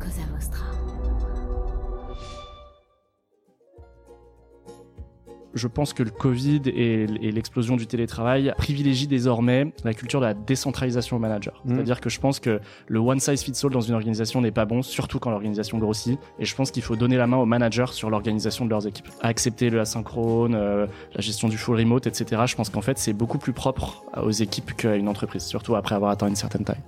[0.00, 0.64] Cosa Vostra.
[5.52, 10.32] Je pense que le Covid et l'explosion du télétravail privilégient désormais la culture de la
[10.32, 11.60] décentralisation au manager.
[11.64, 11.74] Mmh.
[11.74, 14.64] C'est-à-dire que je pense que le one size fits all dans une organisation n'est pas
[14.64, 16.18] bon, surtout quand l'organisation grossit.
[16.38, 19.08] Et je pense qu'il faut donner la main aux managers sur l'organisation de leurs équipes.
[19.22, 22.42] Accepter le asynchrone, euh, la gestion du full remote, etc.
[22.46, 25.96] Je pense qu'en fait, c'est beaucoup plus propre aux équipes qu'à une entreprise, surtout après
[25.96, 26.80] avoir atteint une certaine taille.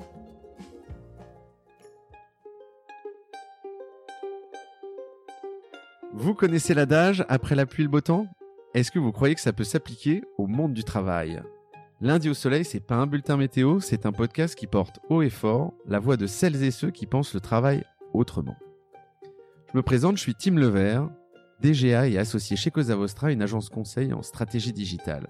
[6.15, 8.27] Vous connaissez l'adage après la pluie le beau temps?
[8.75, 11.43] Est-ce que vous croyez que ça peut s'appliquer au monde du travail?
[12.03, 15.31] Lundi au soleil, c'est pas un bulletin météo, c'est un podcast qui porte haut et
[15.31, 18.57] fort la voix de celles et ceux qui pensent le travail autrement.
[19.73, 21.09] Je me présente, je suis Tim Levert,
[21.63, 25.29] DGA et associé chez Cosa Vostra, une agence conseil en stratégie digitale.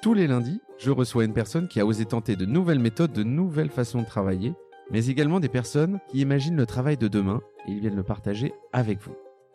[0.00, 3.22] Tous les lundis, je reçois une personne qui a osé tenter de nouvelles méthodes, de
[3.22, 4.54] nouvelles façons de travailler,
[4.90, 8.54] mais également des personnes qui imaginent le travail de demain et ils viennent le partager
[8.72, 9.14] avec vous.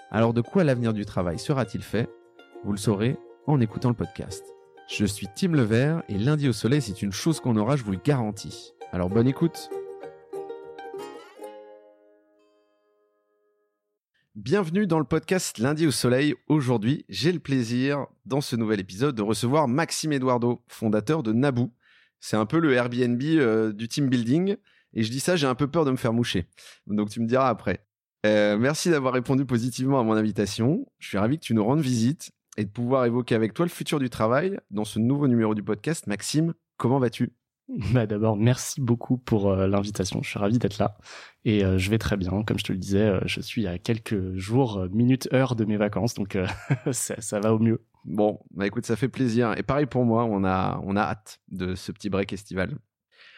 [0.10, 2.10] Alors de quoi l'avenir du travail sera-t-il fait?
[2.64, 4.46] Vous le saurez en écoutant le podcast.
[4.88, 7.92] Je suis Tim Levert et lundi au soleil, c'est une chose qu'on aura, je vous
[7.92, 8.74] le garantis.
[8.94, 9.70] Alors bonne écoute
[14.34, 16.36] Bienvenue dans le podcast Lundi au Soleil.
[16.48, 21.72] Aujourd'hui, j'ai le plaisir, dans ce nouvel épisode, de recevoir Maxime Eduardo, fondateur de Naboo.
[22.22, 24.56] C'est un peu le Airbnb euh, du team building.
[24.94, 26.48] Et je dis ça, j'ai un peu peur de me faire moucher.
[26.86, 27.87] Donc tu me diras après.
[28.28, 30.86] Euh, merci d'avoir répondu positivement à mon invitation.
[31.00, 33.70] Je suis ravi que tu nous rendes visite et de pouvoir évoquer avec toi le
[33.70, 36.08] futur du travail dans ce nouveau numéro du podcast.
[36.08, 37.34] Maxime, comment vas-tu?
[37.94, 40.22] Bah d'abord, merci beaucoup pour euh, l'invitation.
[40.24, 40.98] Je suis ravi d'être là
[41.44, 42.44] et euh, je vais très bien.
[42.44, 46.14] Comme je te le disais, je suis à quelques jours, minutes, heures de mes vacances,
[46.14, 46.38] donc
[46.92, 47.86] ça, ça va au mieux.
[48.04, 49.54] Bon, bah écoute, ça fait plaisir.
[49.58, 52.78] Et pareil pour moi, on a, on a hâte de ce petit break estival.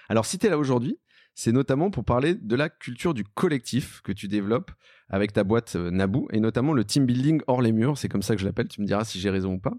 [0.09, 0.99] Alors si tu es là aujourd'hui,
[1.35, 4.71] c'est notamment pour parler de la culture du collectif que tu développes
[5.09, 8.21] avec ta boîte euh, Naboo et notamment le team building hors les murs, c'est comme
[8.21, 9.73] ça que je l'appelle, tu me diras si j'ai raison ou pas.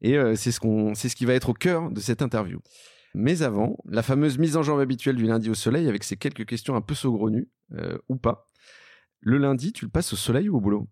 [0.00, 2.60] Et euh, c'est ce qu'on c'est ce qui va être au cœur de cette interview.
[3.14, 6.46] Mais avant, la fameuse mise en jambe habituelle du lundi au soleil avec ces quelques
[6.46, 8.46] questions un peu saugrenues euh, ou pas.
[9.20, 10.88] Le lundi, tu le passes au soleil ou au boulot?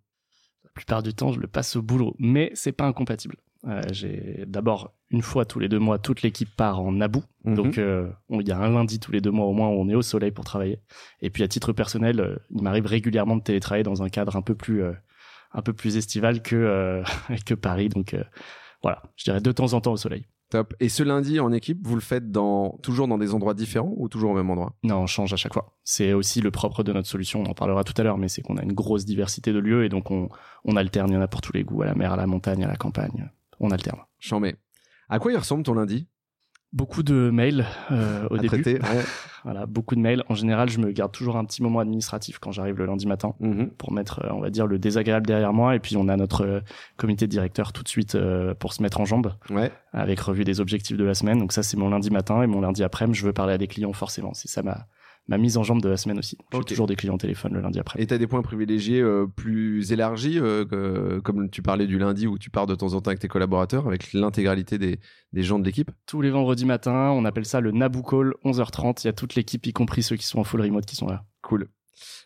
[0.65, 3.37] La plupart du temps, je le passe au boulot, mais c'est pas incompatible.
[3.67, 7.55] Euh, j'ai d'abord une fois tous les deux mois toute l'équipe part en Naboo, Mhm.
[7.57, 9.89] donc euh, il y a un lundi tous les deux mois au moins où on
[9.89, 10.79] est au soleil pour travailler.
[11.23, 14.43] Et puis à titre personnel, euh, il m'arrive régulièrement de télétravailler dans un cadre un
[14.43, 14.83] peu plus
[15.53, 17.03] un peu plus estival que
[17.47, 18.15] que Paris, donc
[18.83, 20.27] voilà, je dirais de temps en temps au soleil.
[20.51, 20.73] Top.
[20.81, 24.09] Et ce lundi en équipe, vous le faites dans toujours dans des endroits différents ou
[24.09, 24.73] toujours au même endroit?
[24.83, 25.77] Non, on change à chaque fois.
[25.85, 27.43] C'est aussi le propre de notre solution.
[27.43, 29.85] On en parlera tout à l'heure, mais c'est qu'on a une grosse diversité de lieux
[29.85, 30.31] et donc on,
[30.65, 31.11] on alterne.
[31.11, 32.69] Il y en a pour tous les goûts, à la mer, à la montagne, à
[32.69, 33.31] la campagne.
[33.61, 34.01] On alterne.
[34.21, 34.57] J'en mets.
[35.09, 36.07] À quoi il ressemble ton lundi?
[36.75, 38.49] Beaucoup de mails euh, au à début.
[38.63, 39.03] traiter Ouais.
[39.45, 40.25] Voilà, beaucoup de mails.
[40.29, 43.35] En général, je me garde toujours un petit moment administratif quand j'arrive le lundi matin
[43.41, 43.71] Mhm.
[43.71, 45.77] pour mettre, euh, on va dire, le désagréable derrière moi.
[45.77, 46.61] Et puis on a notre euh,
[46.99, 49.71] comité de directeur tout de suite euh, pour se mettre en jambes Ouais.
[49.93, 51.39] avec revue des objectifs de la semaine.
[51.39, 53.69] Donc ça, c'est mon lundi matin et mon lundi après, je veux parler à des
[53.69, 54.35] clients forcément.
[54.35, 54.87] C'est ça ma
[55.29, 56.37] ma mise en jambe de la semaine aussi.
[56.53, 58.01] J'ai toujours des clients au téléphone le lundi après.
[58.03, 62.27] Et t'as des points privilégiés euh, plus élargis, euh, que- comme tu parlais du lundi
[62.27, 64.99] où tu pars de temps en temps avec tes collaborateurs, avec l'intégralité des,
[65.33, 65.91] des gens de l'équipe?
[66.07, 67.11] Tous les vendredis matins.
[67.11, 69.03] On appelle ça le Naboo Call, 11h30.
[69.05, 71.07] Il y a toute l'équipe, y compris ceux qui sont en full remote, qui sont
[71.09, 71.25] là.
[71.43, 71.69] Cool.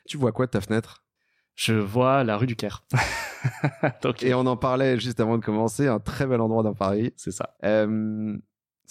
[0.09, 1.03] Tu vois quoi de ta fenêtre?
[1.55, 2.84] Je vois la rue du Caire.
[4.03, 7.13] Donc, Et on en parlait juste avant de commencer, un très bel endroit dans Paris.
[7.17, 7.57] c'est ça.
[7.65, 8.37] Euh,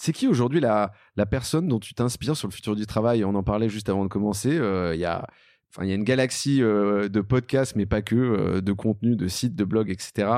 [0.02, 3.24] c'est qui aujourd'hui la, la personne dont tu t'inspires sur le futur du travail?
[3.24, 4.58] On en parlait juste avant de commencer.
[4.58, 5.26] Euh, Il y a
[5.74, 9.16] Enfin, il y a une galaxie euh, de podcasts, mais pas que, euh, de contenus,
[9.16, 10.28] de sites, de blogs, etc.,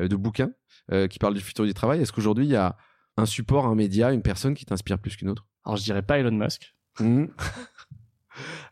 [0.00, 0.50] euh, de bouquins
[0.90, 2.00] euh, qui parlent du futur du travail.
[2.00, 2.76] Est-ce qu'aujourd'hui, il y a
[3.16, 5.46] un support, un média, une personne qui t'inspire plus qu'une autre?
[5.64, 6.74] Alors, je dirais pas Elon Musk.
[6.98, 7.28] Mhm.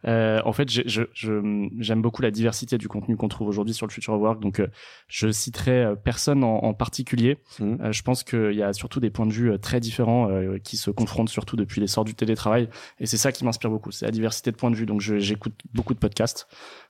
[0.07, 3.75] Euh, en fait, j'ai- je- je- j'aime beaucoup la diversité du contenu qu'on trouve aujourd'hui
[3.75, 4.41] sur le Future of Work.
[4.41, 4.67] Donc, euh,
[5.09, 7.39] je citerai euh, personne en, en particulier.
[7.61, 7.79] Mhm.
[7.81, 10.29] Euh, je pense qu'il y a surtout des points de vue très différents
[10.63, 12.69] qui se confrontent surtout depuis l'essor du télétravail.
[13.01, 13.91] Et c'est ça qui m'inspire beaucoup.
[13.91, 14.87] C'est la diversité de points de vue.
[14.87, 16.47] Donc, j'écoute beaucoup de podcasts.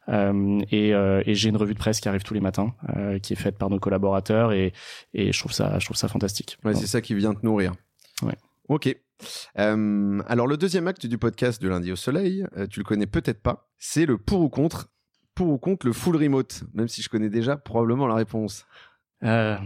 [0.09, 3.19] Euh, et euh, et j'ai une revue de presse qui arrive tous les matins, euh,
[3.19, 4.53] qui est faite par nos collaborateurs.
[4.53, 4.73] Et,
[5.15, 6.59] et je trouve ça, je trouve ça fantastique.
[6.65, 7.73] Ouais, c'est ça qui vient te nourrir.
[8.23, 8.35] Ouais.
[8.69, 8.95] Ok.
[9.59, 13.07] Euh, alors, le deuxième acte du podcast de lundi au soleil, euh, tu le connais
[13.07, 14.89] peut-être pas, c'est le pour ou contre.
[15.35, 18.67] Pour ou contre le full remote, même si je connais déjà probablement la réponse.
[19.25, 19.57] euh,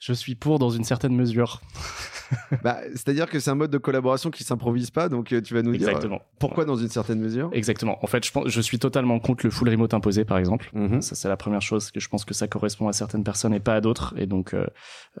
[0.00, 1.60] je suis pour dans une certaine mesure.
[2.62, 5.62] bah, C'est-à-dire que c'est un mode de collaboration qui s'improvise pas, donc euh, tu vas
[5.62, 6.20] nous dire euh, Exactement.
[6.38, 7.50] pourquoi dans une certaine mesure?
[7.52, 7.98] Exactement.
[8.02, 10.70] En fait, je, pense, je suis totalement contre le full remote imposé, par exemple.
[10.72, 11.02] Mhm.
[11.02, 13.60] Ça, c'est la première chose que je pense que ça correspond à certaines personnes et
[13.60, 14.14] pas à d'autres.
[14.16, 14.66] Et donc, euh,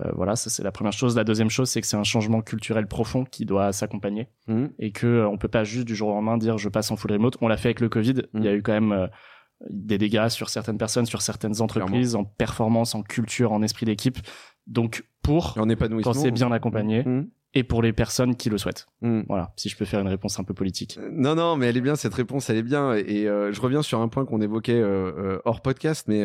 [0.00, 1.16] euh, voilà, ça, c'est la première chose.
[1.16, 4.70] La deuxième chose, c'est que c'est un changement culturel profond qui doit s'accompagner Mhm.
[4.78, 6.96] et que euh, on peut pas juste du jour au lendemain dire je passe en
[6.96, 7.36] full remote.
[7.40, 8.22] On l'a fait avec le Covid.
[8.34, 9.08] Il y a eu quand même
[9.68, 14.18] des dégâts sur certaines personnes, sur certaines entreprises, en performance, en culture, en esprit d'équipe.
[14.66, 15.68] Donc pour en
[16.02, 17.26] quand c'est bien accompagné, Mmh.
[17.54, 18.86] et pour les personnes qui le souhaitent.
[19.02, 19.22] Mmh.
[19.28, 20.98] Voilà, si je peux faire une réponse un peu politique.
[20.98, 22.94] Euh, Non, non, mais elle est bien, cette réponse, elle est bien.
[22.94, 26.22] Et euh, je reviens sur un point qu'on évoquait euh, hors podcast, mais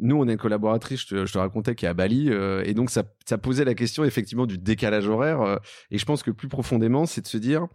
[0.00, 2.30] nous, on est une collaboratrice, je te, je te racontais, qui est à Bali.
[2.64, 5.60] et donc, ça, ça posait la question, effectivement, du décalage horaire.
[5.90, 7.66] et je pense que plus profondément, c'est de se dire,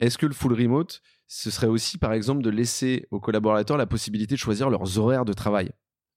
[0.00, 3.86] est-ce que le full remote, ce serait aussi, par exemple, de laisser aux collaborateurs la
[3.86, 5.70] possibilité de choisir leurs horaires de travail?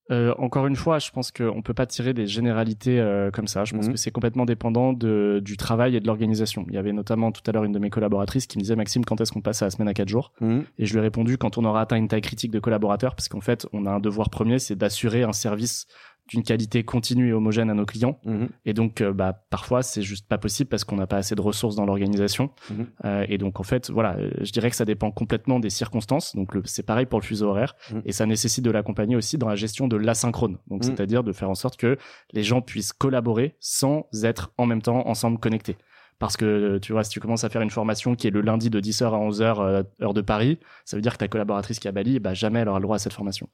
[0.10, 3.66] Euh, encore une fois, je pense qu'on peut pas tirer des généralités euh, comme ça.
[3.66, 3.92] Je pense Mhm.
[3.92, 6.66] que c'est complètement dépendant de, du travail et de l'organisation.
[6.70, 9.04] Il y avait notamment tout à l'heure une de mes collaboratrices qui me disait Maxime,
[9.04, 10.32] quand est-ce qu'on passe à la semaine à 4 jours?
[10.40, 10.60] Mmh.
[10.78, 13.28] Et je lui ai répondu quand on aura atteint une taille critique de collaborateurs, parce
[13.28, 15.88] qu'en fait, on a un devoir premier, c'est d'assurer un service
[16.28, 18.20] d'une qualité continue et homogène à nos clients.
[18.26, 18.46] Mmh.
[18.66, 21.42] Et donc, euh, bah, parfois, c'est juste pas possible parce qu'on n'a pas assez de
[21.42, 22.52] ressources dans l'organisation.
[22.70, 22.88] Mhm.
[23.06, 26.36] Euh, et donc, en fait, voilà, euh, je dirais que ça dépend complètement des circonstances.
[26.36, 27.76] Donc, c'est pareil pour le fuseau horaire.
[27.92, 28.02] Mhm.
[28.06, 30.58] Et ça nécessite de l'accompagner aussi dans la gestion de l'asynchrone.
[30.68, 30.96] Donc, Mhm.
[30.96, 31.98] c'est-à-dire de faire en sorte que
[32.34, 35.78] les gens puissent collaborer sans être en même temps ensemble connectés.
[36.20, 38.70] Parce que, tu vois, si tu commences à faire une formation qui est le lundi
[38.72, 41.88] de 10h à 11h, euh, heure de Paris, ça veut dire que ta collaboratrice qui
[41.88, 43.48] est à Bali, bah, jamais elle aura le droit à cette formation.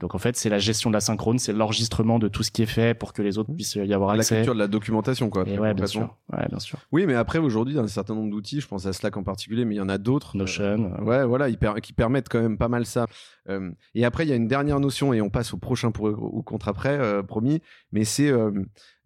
[0.00, 2.66] Donc, en fait, c'est la gestion de l'asynchrone, c'est l'enregistrement de tout ce qui est
[2.66, 4.36] fait pour que les autres puissent y avoir La accès.
[4.36, 5.44] culture de la documentation, quoi.
[5.46, 6.14] Et ouais, bien sûr.
[6.30, 6.78] Ouais, bien sûr.
[6.92, 9.16] Oui, mais après, aujourd'hui, il y a un certain nombre d'outils, je pense à Slack
[9.16, 10.36] en particulier, mais il y en a d'autres.
[10.36, 10.92] Notion.
[10.98, 11.50] euh, Ouais, voilà,
[11.80, 13.06] qui permettent quand même pas mal ça.
[13.48, 16.04] Euh, et après, il y a une dernière notion, et on passe au prochain pour
[16.04, 17.62] ou contre après, euh, promis,
[17.92, 18.30] mais c'est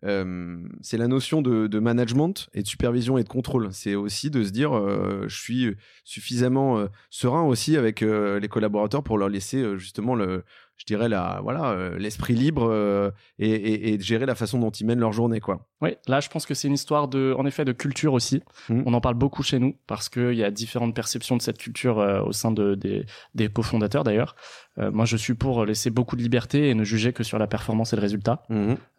[0.04, 3.68] euh, c'est la notion de, management et de supervision et de contrôle.
[3.72, 9.02] C'est aussi de se dire, euh, je suis suffisamment euh, serein aussi avec les collaborateurs
[9.02, 10.44] pour leur laisser justement le,
[10.76, 14.84] je dirais la, voilà, euh, l'esprit libre euh, et, et- gérer la façon dont ils
[14.86, 15.66] mènent leur journée, quoi.
[15.80, 18.42] Oui, là, je pense que c'est une histoire de, en effet, de culture aussi.
[18.68, 18.82] Mhm.
[18.86, 21.98] On en parle beaucoup chez nous parce qu'il y a différentes perceptions de cette culture
[22.00, 23.04] euh, au sein de, des,
[23.34, 24.34] des cofondateurs d'ailleurs.
[24.76, 27.92] Moi, je suis pour laisser beaucoup de liberté et ne juger que sur la performance
[27.92, 28.42] et le résultat.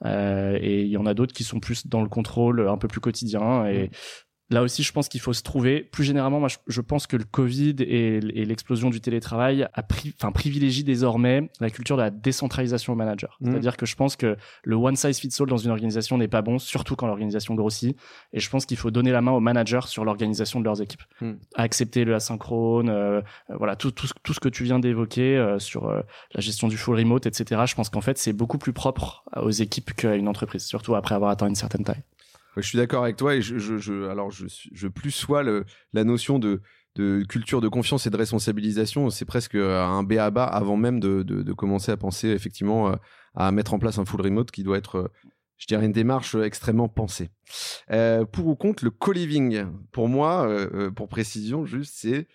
[0.05, 2.87] Euh, et il y en a d'autres qui sont plus dans le contrôle un peu
[2.87, 3.65] plus quotidien.
[3.67, 3.91] Et
[4.49, 5.81] là aussi, je pense qu'il faut se trouver.
[5.81, 10.31] Plus généralement, moi, je, pense que le Covid et, l'explosion du télétravail a pri, enfin,
[10.31, 13.37] privilégie désormais la culture de la décentralisation au manager.
[13.41, 13.51] Mhm.
[13.51, 16.41] C'est-à-dire que je pense que le one size fits all dans une organisation n'est pas
[16.41, 17.97] bon, surtout quand l'organisation grossit.
[18.33, 21.03] Et je pense qu'il faut donner la main aux managers sur l'organisation de leurs équipes.
[21.21, 21.39] Mhm.
[21.55, 25.37] Accepter le asynchrone, euh, euh, voilà, tout, tout, ce- tout ce que tu viens d'évoquer
[25.37, 26.01] euh, sur euh,
[26.33, 27.61] la gestion du full remote, etc.
[27.65, 31.15] Je pense qu'en fait, c'est beaucoup plus propre aux équipes qu'à une entreprise, surtout après
[31.15, 32.03] avoir atteint une certaine taille.
[32.57, 36.39] Je suis d'accord avec toi et je, je, je- alors je, plus sois la notion
[36.39, 36.61] de,
[37.27, 41.53] culture de confiance et de responsabilisation, c'est presque un B à bas avant même de,
[41.53, 42.95] commencer à penser effectivement euh,
[43.35, 45.07] à mettre en place un full remote qui doit être, euh,
[45.57, 47.29] je dirais, une démarche extrêmement pensée.
[47.91, 52.27] Euh, pour ou contre le co-living, pour moi, euh, euh, pour précision, juste c'est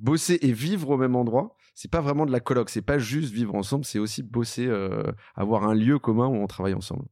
[0.00, 1.56] bosser et vivre au même endroit.
[1.76, 5.04] C'est pas vraiment de la coloc, c'est pas juste vivre ensemble, c'est aussi bosser, euh,
[5.34, 7.04] avoir un lieu commun où on travaille ensemble.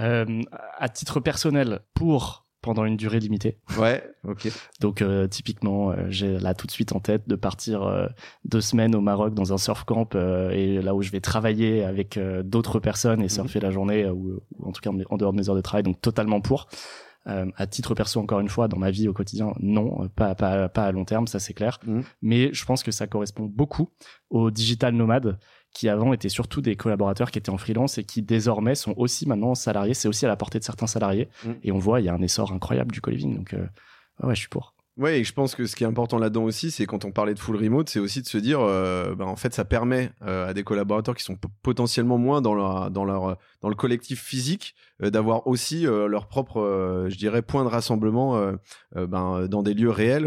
[0.00, 0.42] Euh,
[0.78, 3.58] à titre personnel, pour pendant une durée limitée.
[3.78, 4.48] Ouais, ok.
[4.80, 8.06] Donc euh, typiquement, euh, j'ai là tout de suite en tête de partir euh,
[8.44, 12.18] deux semaines au Maroc dans un surf camp et là où je vais travailler avec
[12.44, 15.48] d'autres personnes et surfer la journée ou, ou en tout cas en, dehors de mes
[15.48, 15.82] heures de travail.
[15.82, 16.68] Donc totalement pour.
[17.26, 20.86] À titre perso, encore une fois, dans ma vie au quotidien, non, pas pas pas
[20.86, 21.78] à long terme, ça c'est clair.
[21.86, 22.02] Mhm.
[22.22, 23.90] Mais je pense que ça correspond beaucoup
[24.30, 25.38] aux digital nomades
[25.72, 29.26] qui avant étaient surtout des collaborateurs qui étaient en freelance et qui désormais sont aussi
[29.26, 29.94] maintenant salariés.
[29.94, 31.28] C'est aussi à la portée de certains salariés.
[31.44, 31.56] Mhm.
[31.62, 33.36] Et on voit, il y a un essor incroyable du co-living.
[33.36, 33.66] Donc, euh,
[34.22, 34.74] ouais, je suis pour.
[35.00, 37.32] Ouais, et je pense que ce qui est important là-dedans aussi, c'est quand on parlait
[37.32, 40.48] de full remote, c'est aussi de se dire, euh, ben, en fait, ça permet euh,
[40.48, 44.74] à des collaborateurs qui sont potentiellement moins dans leur, dans leur, dans le collectif physique,
[45.02, 48.38] euh, d'avoir aussi euh, leur propre, je dirais, point de rassemblement
[48.94, 50.26] ben, dans des lieux réels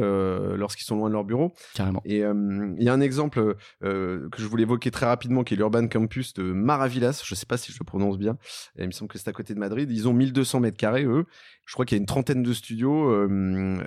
[0.56, 1.54] lorsqu'ils sont loin de leur bureau.
[1.76, 2.02] Carrément.
[2.04, 5.88] Et il y a un exemple que je voulais évoquer très rapidement, qui est l'Urban
[5.88, 7.22] Campus de Maravillas.
[7.24, 8.38] Je sais pas si je le prononce bien.
[8.80, 9.92] Il me semble que c'est à côté de Madrid.
[9.92, 11.26] Ils ont 1200 mètres carrés, eux.
[11.66, 13.10] Je crois qu'il y a une trentaine de studios.
[13.10, 13.28] euh,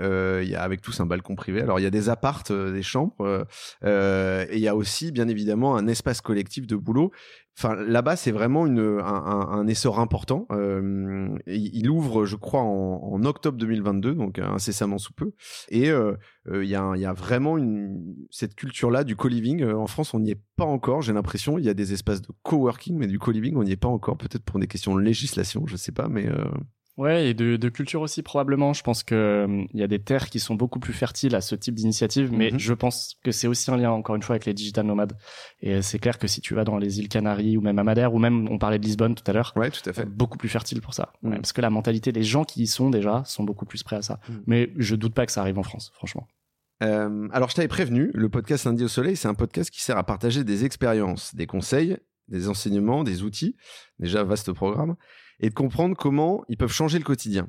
[0.00, 1.60] euh, il y a avec tous un balcon privé.
[1.60, 3.44] Alors il y a des appartes, euh, des chambres, euh,
[3.84, 7.10] euh, et il y a aussi bien évidemment un espace collectif de boulot.
[7.58, 10.46] Enfin, là-bas, c'est vraiment une, un, un- essor important.
[10.50, 15.32] Euh, il ouvre, je crois, en, octobre 2022, donc incessamment sous peu.
[15.70, 16.12] Et euh,
[16.50, 16.74] euh, il y, y
[17.06, 19.62] a vraiment une, cette culture-là du co-living.
[19.62, 21.56] Euh, en France, on n'y est pas encore, j'ai l'impression.
[21.56, 24.18] Il y a des espaces de coworking, mais du co-living, on n'y est pas encore.
[24.18, 26.28] Peut-être pour des questions de législation, je sais pas, mais...
[26.98, 28.72] euh, Ouais, et de, de culture aussi probablement.
[28.72, 31.40] Je pense que euh, il y a des terres qui sont beaucoup plus fertiles à
[31.40, 32.58] ce type d'initiative, mais Mhm.
[32.58, 35.16] je pense que c'est aussi un lien encore une fois avec les digital nomades.
[35.60, 37.84] Et euh, c'est clair que si tu vas dans les îles Canaries ou même à
[37.84, 40.02] Madère ou même on parlait de Lisbonne tout à l'heure, Ouais, tout à fait.
[40.02, 41.12] c'est beaucoup plus fertile pour ça.
[41.22, 41.30] Mhm.
[41.30, 43.96] Ouais, parce que la mentalité des gens qui y sont déjà sont beaucoup plus prêts
[43.96, 44.18] à ça.
[44.28, 44.42] Mhm.
[44.46, 46.26] Mais je doute pas que ça arrive en France, franchement.
[46.82, 49.96] Euh, alors, je t'avais prévenu, le podcast Lundi au Soleil, c'est un podcast qui sert
[49.96, 51.96] à partager des expériences, des conseils,
[52.28, 53.56] des enseignements, des outils,
[53.98, 54.96] déjà vaste programme,
[55.40, 57.48] et de comprendre comment ils peuvent changer le quotidien.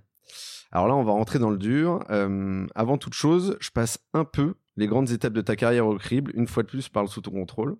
[0.71, 2.03] Alors là, on va rentrer dans le dur.
[2.09, 5.97] Euh, avant toute chose, je passe un peu les grandes étapes de ta carrière au
[5.97, 7.77] crible, une fois de plus, je parle sous ton contrôle.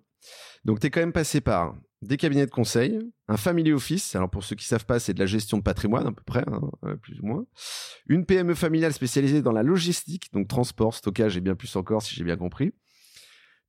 [0.64, 4.30] Donc, tu es quand même passé par des cabinets de conseil, un family office, alors
[4.30, 6.60] pour ceux qui savent pas, c'est de la gestion de patrimoine à peu près, hein,
[6.84, 7.44] euh, plus ou moins,
[8.06, 12.14] une PME familiale spécialisée dans la logistique, donc transport, stockage et bien plus encore si
[12.14, 12.72] j'ai bien compris.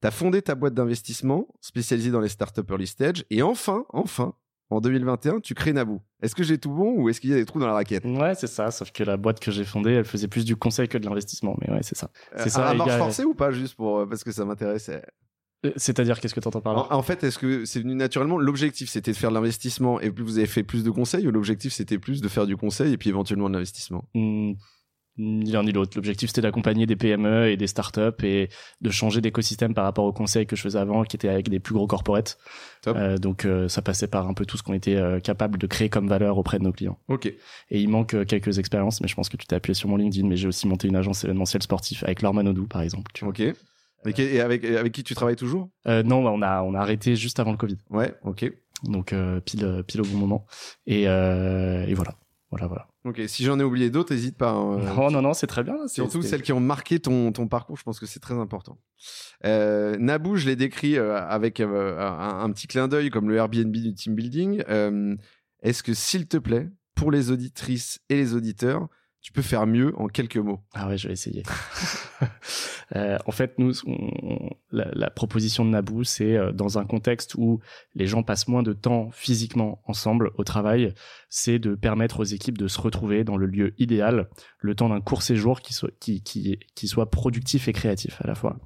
[0.01, 4.35] Tu as fondé ta boîte d'investissement spécialisée dans les startups early stage et enfin, enfin,
[4.69, 6.01] en 2021, tu crées Naboo.
[6.21, 8.05] Est-ce que j'ai tout bon ou est-ce qu'il y a des trous dans la raquette?
[8.05, 8.69] Ouais, c'est ça.
[8.71, 11.57] Sauf que la boîte que j'ai fondée, elle faisait plus du conseil que de l'investissement.
[11.61, 12.11] Mais ouais, c'est ça.
[12.35, 12.67] Euh, C'est ça.
[12.67, 15.01] à marche forcée ou pas, juste pour, euh, parce que ça m'intéressait?
[15.65, 16.87] Euh, C'est-à-dire, qu'est-ce que tu entends par là?
[16.91, 18.37] En, en fait, est-ce que c'est venu naturellement?
[18.37, 21.31] L'objectif, c'était de faire de l'investissement et puis vous avez fait plus de conseils ou
[21.31, 24.05] l'objectif, c'était plus de faire du conseil et puis éventuellement de l'investissement?
[24.13, 24.53] Hmm,
[25.19, 25.91] Ni l'un ni l'autre.
[25.95, 28.49] L'objectif, c'était d'accompagner des PME et des startups et
[28.79, 31.59] de changer d'écosystème par rapport aux conseils que je faisais avant, qui étaient avec des
[31.59, 32.37] plus gros corporates.
[32.81, 32.95] Top.
[32.97, 35.67] Euh, donc, euh, ça passait par un peu tout ce qu'on était euh, capable de
[35.67, 36.97] créer comme valeur auprès de nos clients.
[37.09, 37.25] Ok.
[37.25, 37.37] Et
[37.81, 40.25] il manque euh, quelques expériences, mais je pense que tu t'es appuyé sur mon LinkedIn,
[40.25, 43.11] mais j'ai aussi monté une agence événementielle sportive avec Laure Manodou, par exemple.
[43.13, 43.25] tu.
[43.25, 43.41] Ok.
[43.41, 45.69] Et, avec, et avec qui tu travailles toujours?
[45.85, 47.77] Euh, non, on a, on a arrêté juste avant le Covid.
[47.89, 48.49] Ouais, ok.
[48.83, 50.45] Donc, euh, pile, pile au bon moment.
[50.87, 52.15] Et, euh, et voilà.
[52.49, 52.87] Voilà, voilà.
[53.05, 54.51] Ok, si j'en ai oublié d'autres, n'hésite pas.
[54.51, 54.77] hein.
[54.77, 55.87] Non, non, non, c'est très bien.
[55.87, 58.77] Surtout celles qui ont marqué ton, ton parcours, je pense que c'est très important.
[59.45, 63.37] Euh, Naboo, je l'ai décrit euh, avec euh, un, un petit clin d'œil comme le
[63.37, 64.63] Airbnb du team building.
[64.67, 65.15] Euh,
[65.63, 68.89] Est-ce que, s'il te plaît, pour les auditrices et les auditeurs,
[69.21, 71.43] tu peux faire mieux en quelques mots Ah ouais, je vais essayer.
[72.95, 77.35] Euh, en fait, nous, on- la, la proposition de Naboo, c'est euh, dans un contexte
[77.35, 77.59] où
[77.93, 80.95] les gens passent moins de temps physiquement ensemble au travail,
[81.29, 85.01] c'est de permettre aux équipes de se retrouver dans le lieu idéal, le temps d'un
[85.01, 88.57] court séjour qui soit, qui, qui, qui soit productif et créatif à la fois.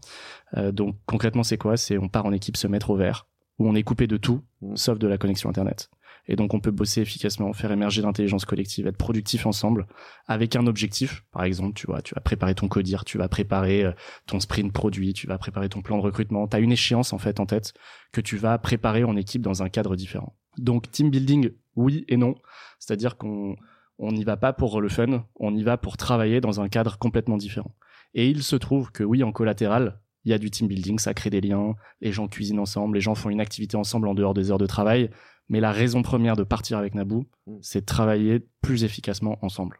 [0.55, 1.75] Euh, donc concrètement, c'est quoi?
[1.75, 3.27] C'est on part en équipe se mettre au vert,
[3.59, 4.77] où on est coupé de tout, Mm.
[4.77, 5.89] sauf de la connexion Internet.
[6.27, 9.87] Et donc on peut bosser efficacement, faire émerger l'intelligence collective, être productif ensemble,
[10.27, 11.23] avec un objectif.
[11.31, 13.91] Par exemple, tu vois, tu vas préparer ton codir, tu vas préparer euh,
[14.25, 16.47] ton sprint produit, tu vas préparer ton plan de recrutement.
[16.47, 17.73] Tu as une échéance en fait en tête
[18.11, 20.35] que tu vas préparer en équipe dans un cadre différent.
[20.57, 22.35] Donc team building, oui et non.
[22.79, 23.55] C'est-à-dire qu'on
[23.99, 26.97] on n'y va pas pour le fun, on y va pour travailler dans un cadre
[26.97, 27.75] complètement différent.
[28.13, 31.13] Et il se trouve que oui, en collatéral, il y a du team building, ça
[31.13, 34.33] crée des liens, les gens cuisinent ensemble, les gens font une activité ensemble en dehors
[34.33, 35.09] des heures de travail.
[35.53, 37.57] Mais la raison première de partir avec Naboo, Mm.
[37.61, 39.77] c'est de travailler plus efficacement ensemble.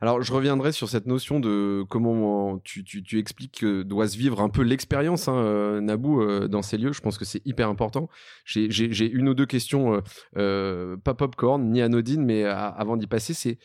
[0.00, 4.18] Alors, je reviendrai sur cette notion de comment tu, tu, tu expliques que doit se
[4.18, 6.92] vivre un peu l'expérience, hein, euh, Naboo, euh, dans ces lieux.
[6.92, 8.08] Je pense que c'est hyper important.
[8.44, 10.00] J'ai- une ou deux questions, euh,
[10.36, 13.56] euh, pas popcorn, ni anodine, mais avant d'y passer, c'est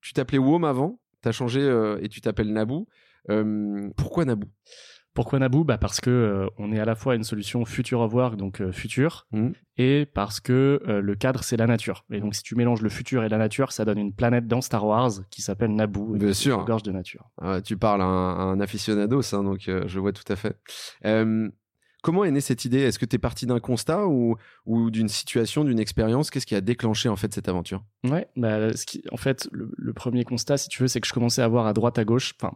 [0.00, 2.88] tu t'appelais WOM avant, t'as changé euh, et tu t'appelles Naboo.
[3.30, 4.48] Euh, pourquoi Naboo?
[5.16, 5.64] Pourquoi Naboo?
[5.64, 8.60] Bah Parce que euh, on est à la fois une solution future of work, donc
[8.60, 9.52] euh, futur, Mhm.
[9.78, 12.04] et parce que euh, le cadre c'est la nature.
[12.12, 14.60] Et donc si tu mélanges le futur et la nature, ça donne une planète dans
[14.60, 16.60] Star Wars qui s'appelle Naboo, et Bien sûr.
[16.60, 17.28] regorge de nature.
[17.40, 20.56] Ah, Tu parles à un, à un aficionados, hein, donc je vois tout à fait.
[22.02, 22.78] Comment est née cette idée?
[22.82, 26.30] Est-ce que tu es parti d'un constat ou, ou d'une situation, d'une expérience?
[26.30, 27.82] Qu'est-ce qui a déclenché en fait cette aventure?
[28.04, 31.08] Ouais, bah, ce qui, en fait, le, le premier constat, si tu veux, c'est que
[31.08, 32.34] je commençais à voir à droite, à gauche.
[32.40, 32.54] Enfin,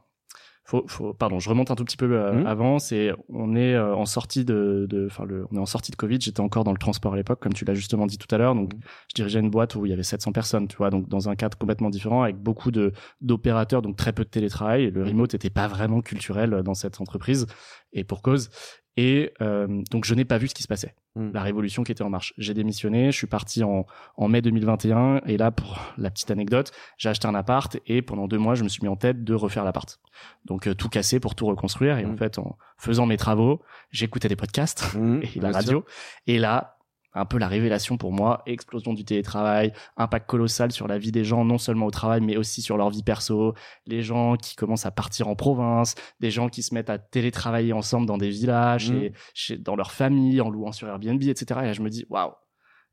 [0.64, 2.46] faut, faut, pardon, je remonte un tout petit peu euh, Mhm.
[2.46, 2.78] avant.
[2.78, 5.96] C'est, on est euh, en sortie de, de, enfin, le, on est en sortie de
[5.96, 6.20] Covid.
[6.20, 8.54] J'étais encore dans le transport à l'époque, comme tu l'as justement dit tout à l'heure.
[8.54, 8.80] Donc, Mhm.
[9.08, 11.34] je dirigeais une boîte où il y avait 700 personnes, tu vois, donc dans un
[11.34, 14.90] cadre complètement différent, avec beaucoup de d'opérateurs, donc très peu de télétravail.
[14.90, 17.46] Le remote n'était pas vraiment culturel euh, dans cette entreprise,
[17.92, 18.50] et pour cause.
[18.97, 20.94] Et euh, donc, je n'ai pas vu ce qui se passait.
[21.16, 21.32] Mhm.
[21.35, 22.35] la révolution qui était en marche.
[22.38, 23.85] J'ai démissionné, je suis parti en,
[24.16, 28.28] en mai 2021 et là, pour la petite anecdote, j'ai acheté un appart et pendant
[28.28, 29.99] deux mois, je me suis mis en tête de refaire l'appart.
[30.44, 31.99] Donc euh, tout casser pour tout reconstruire.
[31.99, 35.85] Et en fait, en faisant mes travaux, j'écoutais des podcasts Mhm, et la radio.
[36.28, 36.76] Et là,
[37.12, 41.24] un peu la révélation pour moi, explosion du télétravail, impact colossal sur la vie des
[41.24, 43.54] gens, non seulement au travail, mais aussi sur leur vie perso,
[43.86, 47.72] les gens qui commencent à partir en province, des gens qui se mettent à télétravailler
[47.72, 49.02] ensemble dans des villages Mhm.
[49.02, 51.60] et chez, dans leur famille, en louant sur Airbnb, etc.
[51.62, 52.32] Et là, je me dis, waouh,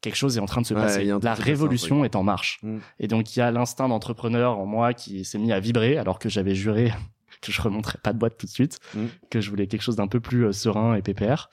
[0.02, 1.06] quelque chose est en train de se Ouais, passer.
[1.22, 2.60] La révolution est en marche.
[2.64, 2.82] Mhm.
[3.00, 6.18] Et donc, il y a l'instinct d'entrepreneur en moi qui s'est mis à vibrer alors
[6.20, 6.92] que j'avais juré
[7.42, 9.10] que je remonterais pas de boîte tout de suite, Mhm.
[9.30, 11.50] que je voulais quelque chose d'un peu plus euh, serein et pépère.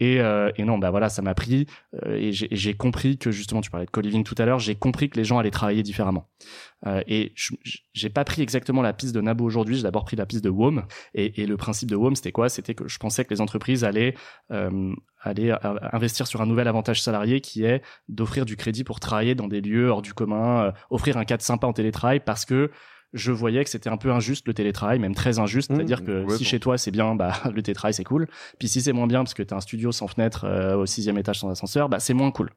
[0.00, 1.66] Et, euh, et non, bah voilà, ça m'a pris
[2.04, 5.08] euh, et j'ai compris que justement, tu parlais de co-living tout à l'heure, j'ai compris
[5.08, 6.28] que les gens allaient travailler différemment.
[6.86, 7.32] Euh, et
[7.92, 10.50] j'ai pas pris exactement la piste de Nabo aujourd'hui, j'ai d'abord pris la piste de
[10.50, 10.84] WOM.
[11.14, 12.48] Et, et le principe de WOM, c'était quoi?
[12.48, 14.14] C'était que je pensais que les entreprises allaient,
[14.50, 19.00] euh, allaient euh, investir sur un nouvel avantage salarié qui est d'offrir du crédit pour
[19.00, 22.44] travailler dans des lieux hors du commun, euh, offrir un cadre sympa en télétravail parce
[22.44, 22.70] que
[23.14, 25.70] je voyais que c'était un peu injuste le télétravail, même très injuste.
[25.70, 26.48] Mmh, C'est-à-dire que ouais, si bon.
[26.50, 28.28] chez toi c'est bien, bah le télétravail c'est cool.
[28.58, 31.16] Puis si c'est moins bien parce que t'as un studio sans fenêtre euh, au sixième
[31.16, 32.50] étage sans ascenseur, bah c'est moins cool.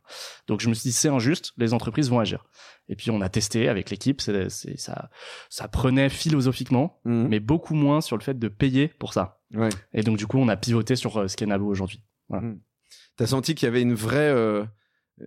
[0.47, 2.43] Donc je me suis dit c'est injuste, les entreprises vont agir.
[2.89, 5.09] Et puis on a testé avec l'équipe, c'est, ça,
[5.49, 7.27] ça prenait philosophiquement, Mhm.
[7.29, 9.39] mais beaucoup moins sur le fait de payer pour ça.
[9.53, 9.69] Ouais.
[9.93, 12.01] Et donc du coup on a pivoté sur euh, ce qu'est Nabo aujourd'hui.
[13.15, 14.63] T'as senti qu'il y avait une vraie, euh,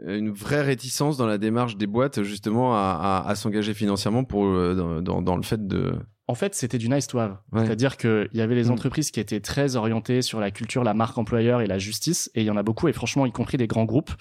[0.06, 4.44] une vraie réticence dans la démarche des boîtes justement à, à- à s'engager financièrement pour
[4.46, 5.94] euh, dans, dans- dans le fait de.
[6.28, 7.38] En fait, c'était du nice to have.
[7.52, 7.64] Ouais.
[7.66, 8.70] C'est-à-dire qu'il y avait les Mm.
[8.72, 12.30] entreprises qui étaient très orientées sur la culture, la marque employeur et la justice.
[12.36, 14.12] Et il y en a beaucoup, et franchement, y compris des grands groupes,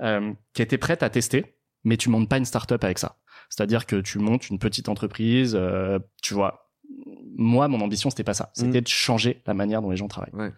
[0.00, 3.16] euh, qui étaient prêtes à tester, mais tu montes pas une start-up avec ça.
[3.50, 6.69] C'est-à-dire que tu montes une petite entreprise, euh, tu vois.
[7.36, 8.50] Moi, mon ambition, c'était pas ça.
[8.52, 10.34] C'était de changer la manière dont les gens travaillent.
[10.34, 10.52] Ouais.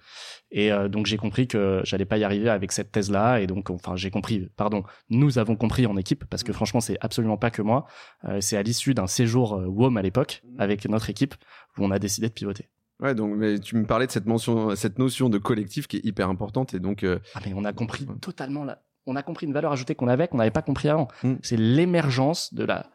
[0.51, 3.41] Et euh, donc, j'ai compris que j'allais pas y arriver avec cette thèse-là.
[3.41, 6.99] Et donc, enfin, j'ai compris, pardon, nous avons compris en équipe, parce que franchement, c'est
[7.01, 7.87] absolument pas que moi.
[8.25, 11.35] Euh, c'est à l'issue d'un séjour euh, WOM à l'époque, avec notre équipe,
[11.79, 12.69] où on a décidé de pivoter.
[13.03, 16.05] Ouais, donc mais tu me parlais de cette mention, cette notion de collectif qui est
[16.05, 18.81] hyper importante et donc euh, Ah, mais on a compris totalement la...
[19.07, 21.09] On a compris une valeur ajoutée qu'on avait, qu'on n'avait pas compris avant.
[21.25, 21.35] Mm.
[21.43, 22.87] C'est l'émergence de la,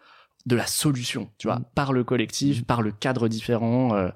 [0.45, 1.65] de la solution, tu vois, Mm.
[1.75, 3.95] par le collectif, par le cadre différent.
[3.95, 4.09] euh.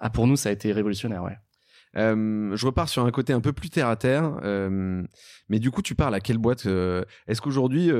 [0.00, 1.36] Ah, pour nous, ça a été révolutionnaire, ouais.
[1.96, 5.02] Euh, je repars sur un côté un peu plus terre à terre, euh,
[5.48, 7.90] mais du coup, tu parles à quelle boîte euh, Est-ce qu'aujourd'hui,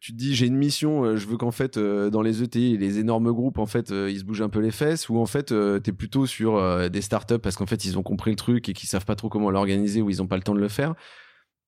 [0.00, 3.30] tu te dis j'ai une mission, je veux qu'en fait dans les ETI, les énormes
[3.30, 5.92] groupes, en fait, ils se bougent un peu les fesses, ou en fait, euh, t'es
[5.92, 9.04] plutôt sur des startups parce qu'en fait, ils ont compris le truc et qu'ils savent
[9.06, 10.94] pas trop comment l'organiser ou ils ont pas le temps de le faire.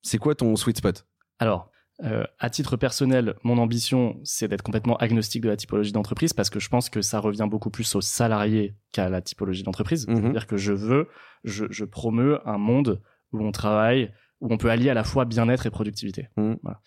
[0.03, 1.07] C'est quoi ton sweet spot?
[1.39, 1.71] Alors,
[2.05, 6.51] euh, à titre personnel, mon ambition, c'est d'être complètement agnostique de la typologie d'entreprise parce
[6.51, 10.07] que je pense que ça revient beaucoup plus aux salariés qu'à la typologie d'entreprise.
[10.07, 10.17] Mhm.
[10.17, 11.09] C'est-à-dire que je veux,
[11.45, 13.01] je, je promeux un monde
[13.33, 16.29] où on travaille, où on peut allier à la fois bien-être et productivité.
[16.37, 16.59] Mhm.
[16.63, 16.81] Voilà.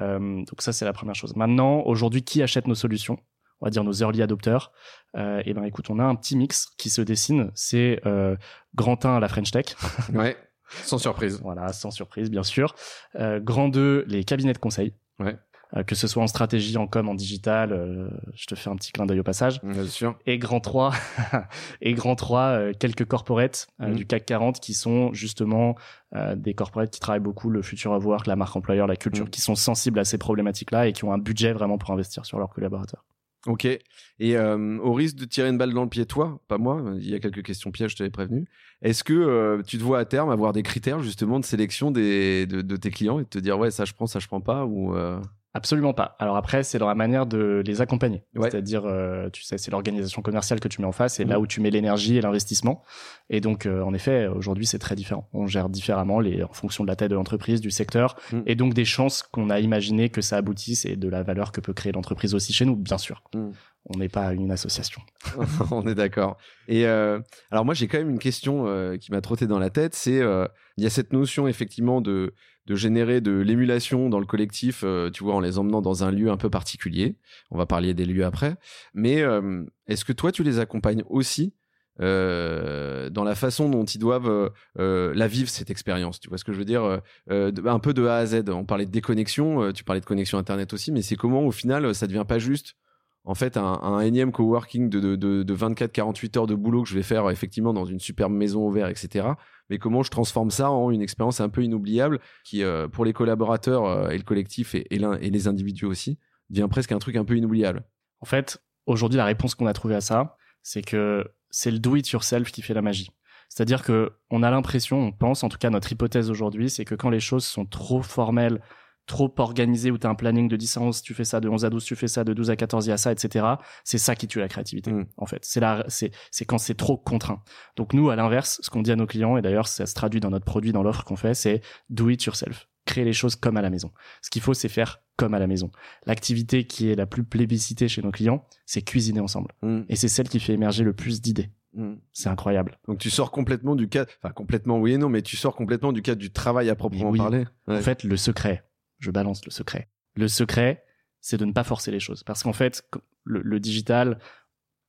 [0.00, 1.34] Euh, donc ça, c'est la première chose.
[1.34, 3.18] Maintenant, aujourd'hui, qui achète nos solutions?
[3.60, 4.72] On va dire nos early adopters.
[5.16, 7.52] Euh, et ben écoute, on a un petit mix qui se dessine.
[7.54, 8.36] C'est euh,
[8.74, 9.66] grand 1 à la French Tech,
[10.12, 10.36] Ouais,
[10.84, 11.40] sans surprise.
[11.42, 12.74] voilà, sans surprise, bien sûr.
[13.16, 14.94] Euh, grand 2, les cabinets de conseil.
[15.18, 15.36] Ouais.
[15.74, 18.76] Euh, que ce soit en stratégie, en com, en digital, euh, je te fais un
[18.76, 19.58] petit clin d'œil au passage.
[19.62, 20.18] Bien sûr.
[20.26, 20.92] Et grand 3,
[21.80, 23.94] et grand 3, euh, quelques corporates euh, Mhm.
[23.96, 25.74] du CAC 40 qui sont justement
[26.14, 29.24] euh, des corporates qui travaillent beaucoup le future of work, la marque employeur, la culture,
[29.24, 29.30] Mhm.
[29.30, 32.38] qui sont sensibles à ces problématiques-là et qui ont un budget vraiment pour investir sur
[32.38, 33.02] leurs collaborateurs.
[33.46, 33.64] Ok.
[33.64, 37.10] Et euh, au risque de tirer une balle dans le pied, toi, pas moi, il
[37.10, 38.44] y a quelques questions pièges, je t'avais prévenu.
[38.82, 42.46] Est-ce que euh, tu te vois à terme avoir des critères justement de sélection des,
[42.46, 44.94] de, tes clients et te dire ouais ça je prends, ça je prends pas ou
[44.94, 45.20] euh,
[45.54, 46.16] Absolument pas.
[46.18, 48.24] Alors après, c'est dans la manière de les accompagner.
[48.34, 48.50] Ouais.
[48.50, 51.46] C'est-à-dire, euh, tu sais, c'est l'organisation commerciale que tu mets en face, et là où
[51.46, 52.82] tu mets l'énergie et l'investissement.
[53.28, 55.28] Et donc, euh, en effet, aujourd'hui, c'est très différent.
[55.34, 58.42] On gère différemment les, en fonction de la taille de l'entreprise, du secteur, Mhm.
[58.46, 61.60] et donc des chances qu'on a imaginé que ça aboutisse et de la valeur que
[61.60, 63.22] peut créer l'entreprise aussi chez nous, bien sûr.
[63.34, 63.52] Mhm.
[63.86, 65.02] On n'est pas une association.
[65.72, 66.36] on est d'accord.
[66.68, 67.18] Et euh,
[67.50, 70.20] alors moi j'ai quand même une question euh, qui m'a trotté dans la tête, c'est
[70.20, 72.32] euh, il y a cette notion effectivement de
[72.66, 76.10] de générer de l'émulation dans le collectif, euh, tu vois, en les emmenant dans un
[76.10, 77.16] lieu un peu particulier.
[77.50, 78.56] On va parler des lieux après.
[78.94, 81.54] Mais euh, est-ce que toi tu les accompagnes aussi
[82.00, 86.20] euh, dans la façon dont ils doivent la vivre cette expérience?
[86.20, 88.44] Tu vois ce que je veux dire Un peu de A à Z.
[88.48, 91.94] On parlait de déconnexion, tu parlais de connexion internet aussi, mais c'est comment au final
[91.94, 92.76] ça devient pas juste
[93.24, 96.94] en fait un, énième coworking de, de, de, de 24-48 heures de boulot que je
[96.94, 99.28] vais faire effectivement dans une superbe maison au etc.
[99.70, 103.12] Mais comment je transforme ça en une expérience un peu inoubliable qui, euh, pour les
[103.12, 106.18] collaborateurs euh, et le collectif et les individus aussi,
[106.50, 107.84] devient presque un truc un peu inoubliable.
[108.20, 111.96] En fait, aujourd'hui, la réponse qu'on a trouvée à ça, c'est que c'est le do
[111.96, 113.10] it yourself qui fait la magie.
[113.48, 116.94] C'est-à-dire que on a l'impression, on pense, en tout cas notre hypothèse aujourd'hui, c'est que
[116.94, 118.60] quand les choses sont trop formelles,
[119.06, 121.48] trop organisées, où tu as un planning de 10 à 11, tu fais ça, de
[121.48, 123.46] 11 à 12, tu fais ça, de 12 à 14, il y a ça, etc.,
[123.84, 125.06] c'est ça qui tue la créativité, Mm.
[125.16, 125.44] en fait.
[125.44, 127.42] C'est la, c'est, c'est quand c'est trop contraint.
[127.76, 130.20] Donc nous, à l'inverse, ce qu'on dit à nos clients, et d'ailleurs ça se traduit
[130.20, 132.68] dans notre produit, dans l'offre qu'on fait, c'est do it yourself.
[132.84, 133.92] Créer les choses comme à la maison.
[134.22, 135.70] Ce qu'il faut, c'est faire comme à la maison.
[136.06, 139.52] L'activité qui est la plus plébiscitée chez nos clients, c'est cuisiner ensemble.
[139.62, 139.82] Mm.
[139.88, 141.50] Et c'est celle qui fait émerger le plus d'idées.
[141.74, 141.94] Mm.
[142.12, 142.78] C'est incroyable.
[142.88, 145.92] Donc tu sors complètement du cadre, enfin complètement oui et non, mais tu sors complètement
[145.92, 147.18] du cadre du travail à proprement oui.
[147.18, 147.44] parler.
[147.68, 147.78] Ouais.
[147.78, 148.64] En fait, le secret,
[149.02, 149.88] je balance le secret.
[150.16, 150.84] Le secret,
[151.20, 152.22] c'est de ne pas forcer les choses.
[152.22, 152.82] Parce qu'en fait,
[153.24, 154.18] le, le digital,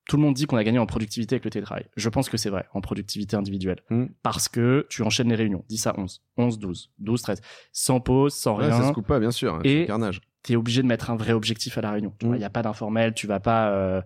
[0.07, 1.85] tout le monde dit qu'on a gagné en productivité avec le télétravail.
[1.95, 3.81] Je pense que c'est vrai, en productivité individuelle.
[3.89, 4.05] Mm.
[4.21, 8.33] Parce que tu enchaînes les réunions, 10 à 11, 11, 12, 12, 13, sans pause,
[8.33, 8.81] sans Ouais, rien.
[8.81, 9.55] ça se coupe pas, bien sûr.
[9.55, 10.21] hein, c'est Et- carnage.
[10.43, 12.13] t'es obligé de mettre un vrai objectif à la réunion.
[12.21, 14.01] Il n'y a pas d'informel, tu vas pas euh,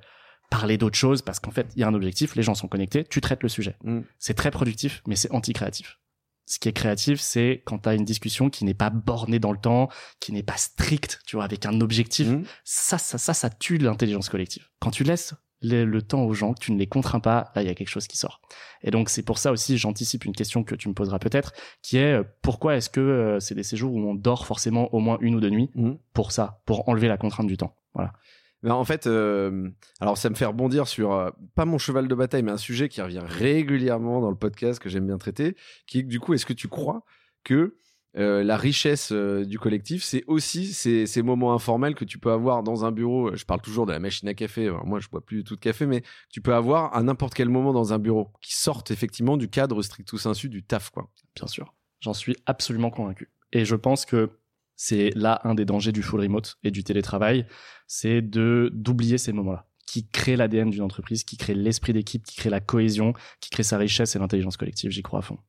[0.52, 3.04] parler d'autre chose parce qu'en fait, il y a un objectif, les gens sont connectés,
[3.04, 3.76] tu traites le sujet.
[3.84, 4.02] Mm.
[4.20, 6.00] C'est très productif, mais c'est anti-créatif.
[6.48, 9.52] Ce qui est créatif, c'est quand tu as une discussion qui n'est pas bornée dans
[9.52, 12.28] le temps, qui n'est pas stricte, tu vois, avec un objectif.
[12.28, 12.44] Mm.
[12.64, 14.66] Ça, ça, ça, ça tue l'intelligence collective.
[14.80, 17.68] Quand tu laisses le temps aux gens, que tu ne les contrains pas, là il
[17.68, 18.42] y a quelque chose qui sort.
[18.84, 21.98] Et donc c'est pour ça aussi, j'anticipe une question que tu me poseras peut-être, qui
[21.98, 25.18] est euh, pourquoi est-ce que euh, c'est des séjours où on dort forcément au moins
[25.20, 25.94] une ou deux nuits Mmh.
[26.14, 27.76] pour ça, pour enlever la contrainte du temps?
[27.94, 28.14] Voilà.
[28.66, 32.44] En fait, euh, alors ça me fait rebondir sur euh, pas mon cheval de bataille,
[32.44, 36.04] mais un sujet qui revient régulièrement dans le podcast que j'aime bien traiter, qui est
[36.04, 37.04] du coup, est-ce que tu crois
[37.44, 37.78] que
[38.18, 42.84] euh, la richesse du collectif, c'est aussi ces, moments informels que tu peux avoir dans
[42.84, 43.36] un bureau?
[43.36, 44.66] Je parle toujours de la machine à café.
[44.66, 47.36] Alors, moi, je bois plus du tout de café, mais tu peux avoir à n'importe
[47.36, 51.12] quel moment dans un bureau qui sortent effectivement du cadre stricto sensu du taf, quoi.
[51.36, 51.76] Bien sûr.
[52.00, 53.30] J'en suis absolument convaincu.
[53.52, 54.32] Et je pense que
[54.78, 57.46] c'est là un des dangers du full remote et du télétravail,
[57.88, 62.36] c'est de d'oublier ces moments-là qui créent l'ADN d'une entreprise, qui créent l'esprit d'équipe, qui
[62.36, 64.92] créent la cohésion, qui créent sa richesse et l'intelligence collective.
[64.92, 65.40] J'y crois à fond.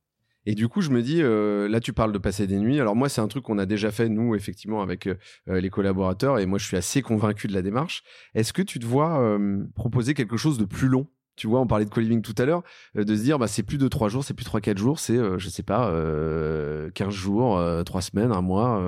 [0.46, 2.80] Et du coup, je me dis, euh, là, tu parles de passer des nuits.
[2.80, 6.38] Alors moi, c'est un truc qu'on a déjà fait, nous, effectivement, avec euh, les collaborateurs.
[6.38, 8.02] Et moi, je suis assez convaincu de la démarche.
[8.34, 11.06] Est-ce que tu te vois euh, proposer quelque chose de plus long?
[11.38, 12.62] Tu vois, on parlait de co-living tout à l'heure,
[12.96, 15.16] euh, de se dire, bah, c'est plus de 3 jours, c'est plus 3-4 jours, c'est,
[15.16, 18.82] euh, je sais pas, euh, 15 jours, euh, 3 semaines, un mois.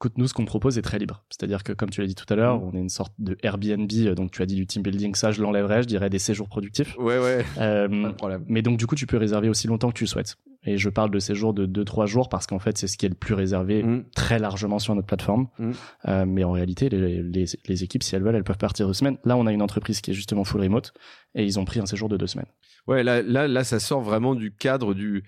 [0.00, 1.24] Écoute, nous, ce qu'on propose est très libre.
[1.28, 2.70] C'est-à-dire que, comme tu l'as dit tout à l'heure, Mm.
[2.72, 3.86] on est une sorte de Airbnb.
[3.92, 5.14] euh, Donc, tu as dit du team building.
[5.14, 5.82] Ça, je l'enlèverais.
[5.82, 6.96] Je dirais des séjours productifs.
[6.98, 8.44] Ouais, ouais, Euh, pas de problème.
[8.48, 10.36] mais donc, du coup, tu peux réserver aussi longtemps que tu le souhaites.
[10.64, 13.10] Et je parle de séjours de 2-3 jours parce qu'en fait, c'est ce qui est
[13.10, 14.04] le plus réservé Mm.
[14.14, 15.48] très largement sur notre plateforme.
[15.58, 15.70] Mm.
[16.08, 18.94] Euh, mais en réalité, les, les, les équipes, si elles veulent, elles peuvent partir deux
[18.94, 19.18] semaines.
[19.26, 20.94] Là, on a une entreprise qui est justement full remote
[21.34, 22.48] et ils ont pris un séjour de deux semaines.
[22.86, 25.24] Ouais, là, là, là, ça sort vraiment du cadre du.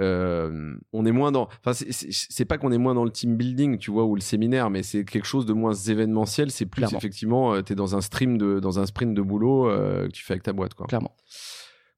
[0.00, 1.48] Euh, on est moins dans.
[1.64, 4.70] Enfin, c'est- pas qu'on est moins dans le team building, tu vois, ou le séminaire,
[4.70, 6.50] mais c'est quelque chose de moins événementiel.
[6.50, 6.98] C'est plus Clairement.
[6.98, 10.24] effectivement, tu es dans un stream de, dans un sprint de boulot euh, que tu
[10.24, 10.86] fais avec ta boîte, quoi.
[10.86, 11.14] Clairement.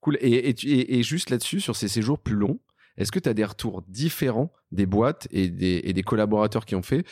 [0.01, 0.17] Cool.
[0.21, 2.61] Et, et, tu- et- et juste là-dessus, sur ces séjours plus longs,
[2.97, 6.75] est-ce que tu as des retours différents des boîtes et des, et des collaborateurs qui
[6.75, 7.05] ont fait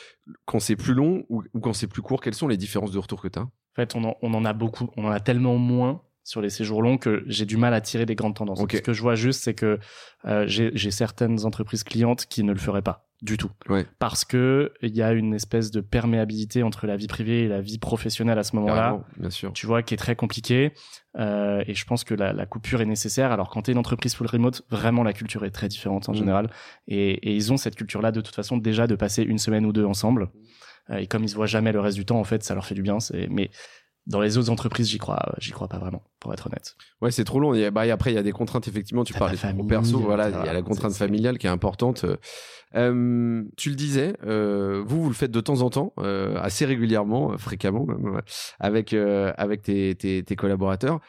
[0.45, 2.21] quand c'est plus long ou, ou quand c'est plus court?
[2.21, 4.43] Quelles sont les différences de retour que tu as En fait, on en, on en
[4.45, 4.89] a beaucoup.
[4.97, 8.05] On en a tellement moins sur les séjours longs que j'ai du mal à tirer
[8.05, 8.59] des grandes tendances.
[8.59, 8.73] Ok.
[8.75, 9.79] Ce que je vois juste, c'est que
[10.25, 13.49] euh, j'ai certaines entreprises clientes qui ne le feraient pas du tout.
[13.69, 13.85] Ouais.
[13.97, 17.61] Parce que il y a une espèce de perméabilité entre la vie privée et la
[17.61, 18.99] vie professionnelle à ce moment-là.
[19.17, 19.53] bien sûr.
[19.53, 20.73] tu vois, qui est très compliqué.
[21.17, 23.31] Euh, et je pense que la, la coupure est nécessaire.
[23.31, 26.11] Alors quand tu es une entreprise full remote, vraiment la culture est très différente en
[26.11, 26.15] Mm.
[26.15, 26.49] général.
[26.87, 29.71] Et, et ils ont cette culture-là de toute façon déjà de passer une semaine ou
[29.71, 30.29] deux ensemble.
[30.89, 32.65] Euh, et comme ils se voient jamais le reste du temps, en fait, ça leur
[32.65, 32.97] fait du bien.
[33.29, 33.49] Mais
[34.07, 36.75] dans les autres entreprises, j'y crois, j'y crois pas vraiment, pour être honnête.
[37.01, 37.53] Ouais, c'est trop long.
[37.53, 39.03] Et, bah, après, il y a des contraintes, effectivement.
[39.03, 39.99] Tu parles famille, perso.
[39.99, 42.05] Voilà, il y a la contrainte familiale qui est importante.
[42.75, 46.65] Euh, tu le disais, euh, vous, vous le faites de temps en temps, euh, assez
[46.65, 48.21] régulièrement, euh, fréquemment même,
[48.59, 50.99] avec, euh, avec tes, tes, tes collaborateurs.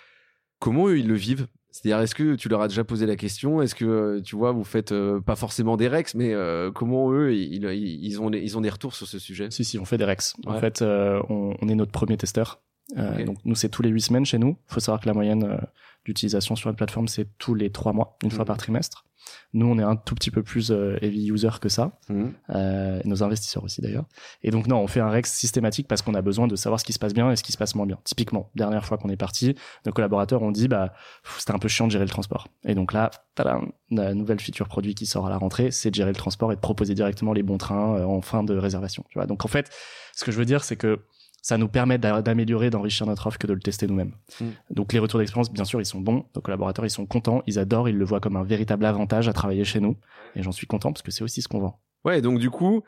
[0.60, 1.46] Comment eux, ils le vivent?
[1.70, 3.60] C'est-à-dire, est-ce que tu leur as déjà posé la question?
[3.62, 7.12] Est-ce que, euh, tu vois, vous faites euh, pas forcément des rex, mais euh, comment
[7.12, 9.48] eux, ils, ils, ont des, ils ont des retours sur ce sujet?
[9.50, 10.34] Si, si, on fait des rex.
[10.46, 12.60] En fait, euh, on, on est notre premier testeur.
[12.96, 13.24] Euh.
[13.24, 14.56] Donc nous, c'est tous les huit semaines chez nous.
[14.70, 15.58] Il faut savoir que la moyenne euh,
[16.04, 18.46] d'utilisation sur notre plateforme, c'est tous les trois mois, une fois Mhm.
[18.46, 19.04] par trimestre.
[19.52, 21.98] Nous, on est un tout petit peu plus euh, heavy user que ça.
[22.08, 22.32] Mhm.
[22.50, 24.06] Euh, nos investisseurs aussi d'ailleurs.
[24.42, 26.84] Et donc non, on fait un rex systématique parce qu'on a besoin de savoir ce
[26.84, 27.98] qui se passe bien et ce qui se passe moins bien.
[28.04, 30.94] Typiquement, dernière fois qu'on est parti, nos collaborateurs ont dit bah
[31.38, 32.48] c'était un peu chiant de gérer le transport.
[32.64, 35.94] Et donc là, tadam, la nouvelle feature produit qui sort à la rentrée, c'est de
[35.94, 39.04] gérer le transport et de proposer directement les bons trains en fin de réservation.
[39.10, 39.26] Tu vois.
[39.26, 39.68] Donc en fait,
[40.14, 41.00] ce que je veux dire, c'est que
[41.42, 44.12] ça nous permet d'a- d'améliorer, d'enrichir notre offre que de le tester nous-mêmes.
[44.40, 44.44] Mm.
[44.70, 46.24] Donc les retours d'expérience, bien sûr, ils sont bons.
[46.34, 49.32] Nos collaborateurs, ils sont contents, ils adorent, ils le voient comme un véritable avantage à
[49.32, 49.96] travailler chez nous.
[50.34, 51.80] Et j'en suis content parce que c'est aussi ce qu'on vend.
[52.04, 52.82] Ouais, donc du coup,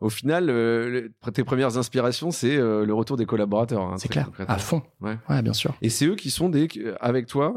[0.00, 3.82] au final, euh, tes premières inspirations, c'est euh, le retour des collaborateurs.
[3.82, 4.54] hein, C'est clair, concrètement.
[4.54, 4.82] à fond.
[5.00, 5.16] Ouais.
[5.28, 5.74] ouais, bien sûr.
[5.82, 6.68] Et c'est eux qui sont des,
[7.00, 7.54] avec toi,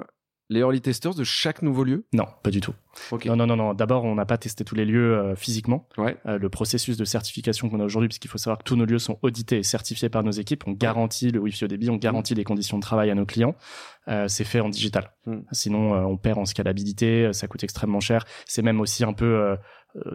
[0.50, 2.06] les early testers de chaque nouveau lieu?
[2.12, 2.74] Non, pas du tout.
[3.12, 3.26] Ok.
[3.26, 3.74] Non, non, non, non.
[3.74, 5.88] D'abord, on n'a pas testé tous les lieux euh, physiquement.
[5.98, 6.18] Ouais.
[6.26, 9.00] Euh, le processus de certification qu'on a aujourd'hui, puisqu'il faut savoir que tous nos lieux
[9.00, 12.34] sont audités et certifiés par nos équipes, on garantit le Wi-Fi au débit, on garantit
[12.34, 13.56] les conditions de travail à nos clients.
[14.08, 15.12] Euh, c'est fait en digital.
[15.28, 15.38] Mm.
[15.52, 18.26] Sinon, on perd en scalabilité, ça coûte extrêmement cher.
[18.46, 19.56] C'est même aussi un peu,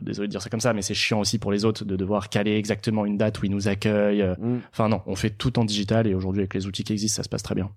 [0.02, 2.28] désolé de dire ça comme ça, mais c'est chiant aussi pour les autres de devoir
[2.28, 4.34] caler exactement une date où ils nous accueillent.
[4.38, 4.58] Mm.
[4.72, 7.22] Enfin non, on fait tout en digital et aujourd'hui avec les outils qui existent, ça
[7.22, 7.70] se passe très bien.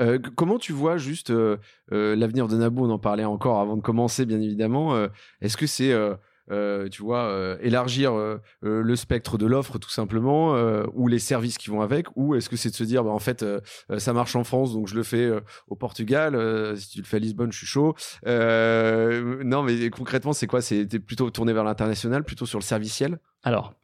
[0.00, 1.56] Euh, comment tu vois juste euh,
[1.92, 4.94] euh, l'avenir de Naboo On en parlait encore avant de commencer, bien évidemment.
[5.40, 5.94] Est-ce que c'est,
[6.90, 8.12] tu vois, élargir
[8.62, 10.54] le spectre de l'offre tout simplement,
[10.94, 13.18] ou les services qui vont avec, ou est-ce que c'est de se dire, bah, en
[13.18, 13.44] fait,
[13.98, 15.30] ça marche en France, donc je le fais
[15.68, 16.76] au Portugal.
[16.76, 17.94] si tu le fais à Lisbonne, je suis chaud.
[18.24, 20.60] Non, mais concrètement, c'est quoi?
[20.60, 23.18] C'est plutôt tourné vers l'international, plutôt sur le serviciel?
[23.42, 23.74] Alors,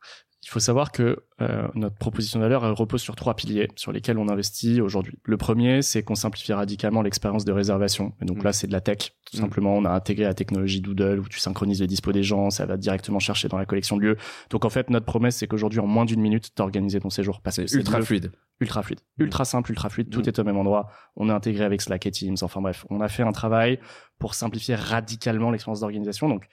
[0.51, 3.93] il faut savoir que euh, notre proposition de valeur elle repose sur trois piliers sur
[3.93, 5.17] lesquels on investit aujourd'hui.
[5.23, 8.15] Le premier, c'est qu'on simplifie radicalement l'expérience de réservation.
[8.21, 8.43] Et donc Mm.
[8.43, 9.13] là, c'est de la tech.
[9.31, 9.41] Tout Mm.
[9.43, 12.67] simplement, on a intégré la technologie Doodle où tu synchronises les dispos des gens, ça
[12.67, 14.17] va directement chercher dans la collection de lieux.
[14.51, 17.41] Donc en fait, notre promesse, c'est qu'aujourd'hui, en moins d'une minute, t'as organisé ton séjour.
[17.43, 18.33] Parce que C'est ultra fluide.
[18.61, 19.23] ultra fluide, Mm.
[19.23, 20.11] ultra simple, ultra fluide.
[20.11, 20.91] Tout est au même endroit.
[21.15, 22.37] On est intégré avec Slack et Teams.
[22.43, 23.79] Enfin bref, on a fait un travail
[24.19, 26.29] pour simplifier radicalement l'expérience d'organisation.
[26.29, 26.49] Donc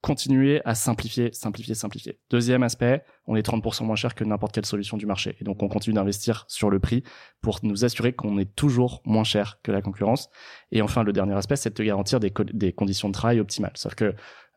[0.00, 2.20] continuer à simplifier, simplifier, simplifier.
[2.30, 5.36] Deuxième aspect, on est 30% moins cher que n'importe quelle solution du marché.
[5.40, 7.02] Et donc on continue d'investir sur le prix
[7.40, 10.28] pour nous assurer qu'on est toujours moins cher que la concurrence.
[10.70, 13.40] Et enfin, le dernier aspect, c'est de te garantir des, co- des conditions de travail
[13.40, 13.72] optimales.
[13.74, 14.14] Sauf que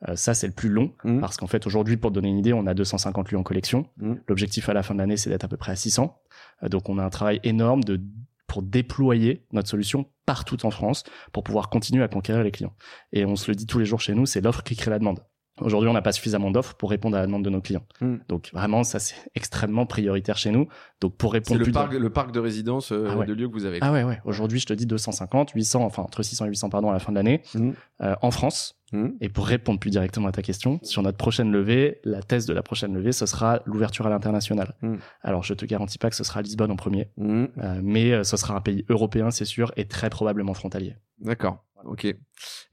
[0.07, 0.93] euh, ça, c'est le plus long.
[1.03, 1.19] Mm.
[1.19, 3.87] Parce qu'en fait, aujourd'hui, pour te donner une idée, on a 250 lieux en collection.
[3.97, 4.13] Mm.
[4.27, 6.19] L'objectif à la fin de l'année, c'est d'être à peu près à 600.
[6.63, 7.99] Euh, donc, on a un travail énorme de
[8.47, 12.75] pour déployer notre solution partout en France pour pouvoir continuer à conquérir les clients.
[13.13, 14.99] Et on se le dit tous les jours chez nous, c'est l'offre qui crée la
[14.99, 15.21] demande.
[15.61, 17.85] Aujourd'hui, on n'a pas suffisamment d'offres pour répondre à la demande de nos clients.
[18.01, 18.15] Mm.
[18.27, 20.67] Donc vraiment, ça c'est extrêmement prioritaire chez nous.
[20.99, 23.25] Donc pour répondre le plus parc, de- le parc de résidence euh, Ah ouais.
[23.25, 23.79] de lieux que vous avez.
[23.81, 24.19] Ah ouais ouais.
[24.25, 27.11] Aujourd'hui, je te dis 250, 800, enfin entre 600 et 800 pardon à la fin
[27.11, 27.71] de l'année Mm.
[28.03, 28.77] euh, en France.
[28.93, 29.07] Mm.
[29.21, 32.53] Et pour répondre plus directement à ta question, sur notre prochaine levée, la thèse de
[32.53, 34.75] la prochaine levée, ce sera l'ouverture à l'international.
[35.21, 37.47] Alors, je te garantis pas que ce sera Lisbonne en premier, euh,
[37.81, 40.95] mais euh, ce sera un pays européen, c'est sûr, et très probablement frontalier.
[41.19, 41.63] D'accord.
[41.85, 42.05] Ok.
[42.05, 42.17] Eh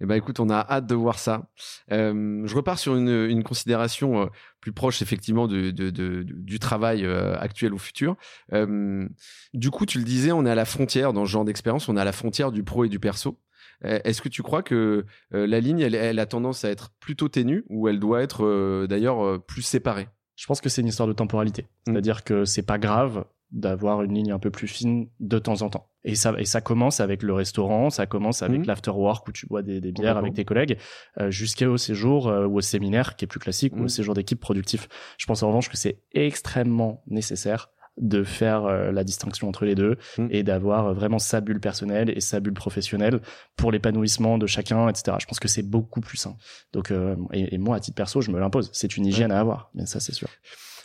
[0.06, 1.48] ben écoute, on a hâte de voir ça.
[1.92, 4.26] Euh, je repars sur une, une considération euh,
[4.60, 8.16] plus proche effectivement de, de- de- du travail euh, actuel ou futur.
[8.52, 9.08] Euh,
[9.54, 11.96] du coup, tu le disais, on est à la frontière dans ce genre d'expérience, on
[11.96, 13.38] est à la frontière du pro et du perso.
[13.84, 16.90] Euh, Est-ce que tu crois que euh, la ligne, elle, elle a tendance à être
[17.00, 20.08] plutôt ténue ou elle doit être euh, d'ailleurs euh, plus séparée?
[20.36, 21.62] Je pense que c'est une histoire de temporalité.
[21.86, 21.92] Mm.
[21.92, 25.70] C'est-à-dire que c'est pas grave d'avoir une ligne un peu plus fine de temps en
[25.70, 25.88] temps.
[26.04, 28.66] Et ça, et ça commence avec le restaurant, ça commence avec Mhm.
[28.66, 30.78] l'afterwork où tu bois des, des bières avec tes collègues,
[31.20, 33.84] euh, jusqu'au séjour euh, ou au séminaire qui est plus classique ou Mhm.
[33.84, 34.88] au séjour d'équipe productif.
[35.18, 39.74] Je pense en revanche que c'est extrêmement nécessaire de faire euh, la distinction entre les
[39.74, 40.28] deux Mhm.
[40.30, 43.20] et d'avoir euh, vraiment sa bulle personnelle et sa bulle professionnelle
[43.56, 45.16] pour l'épanouissement de chacun, etc.
[45.20, 46.36] Je pense que c'est beaucoup plus sain.
[46.72, 48.70] Donc, euh, et, et moi, à titre perso, je me l'impose.
[48.72, 50.28] C'est une hygiène à avoir, mais ça, c'est sûr.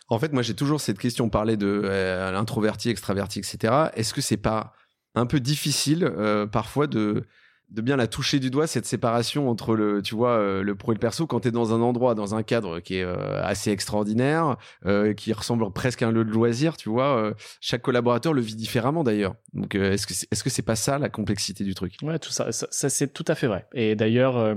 [0.10, 3.92] En fait, moi, j'ai toujours cette question parler de euh, l'introverti, extraverti, etc.
[3.96, 4.74] Est-ce que c'est pas
[5.16, 7.24] un peu difficile euh, parfois de
[7.70, 10.92] de bien la toucher du doigt cette séparation entre le tu vois euh, le pro
[10.92, 13.44] et le perso quand tu es dans un endroit dans un cadre qui est euh,
[13.44, 18.34] assez extraordinaire euh, qui ressemble presque à un lieu de loisir tu vois chaque collaborateur
[18.34, 21.64] le vit différemment d'ailleurs donc est-ce que c'est, est-ce que c'est pas ça la complexité
[21.64, 21.96] du truc?
[22.02, 23.68] Ouais, tout ça, ça, ça, c'est tout à fait vrai.
[23.74, 24.56] Et d'ailleurs, euh,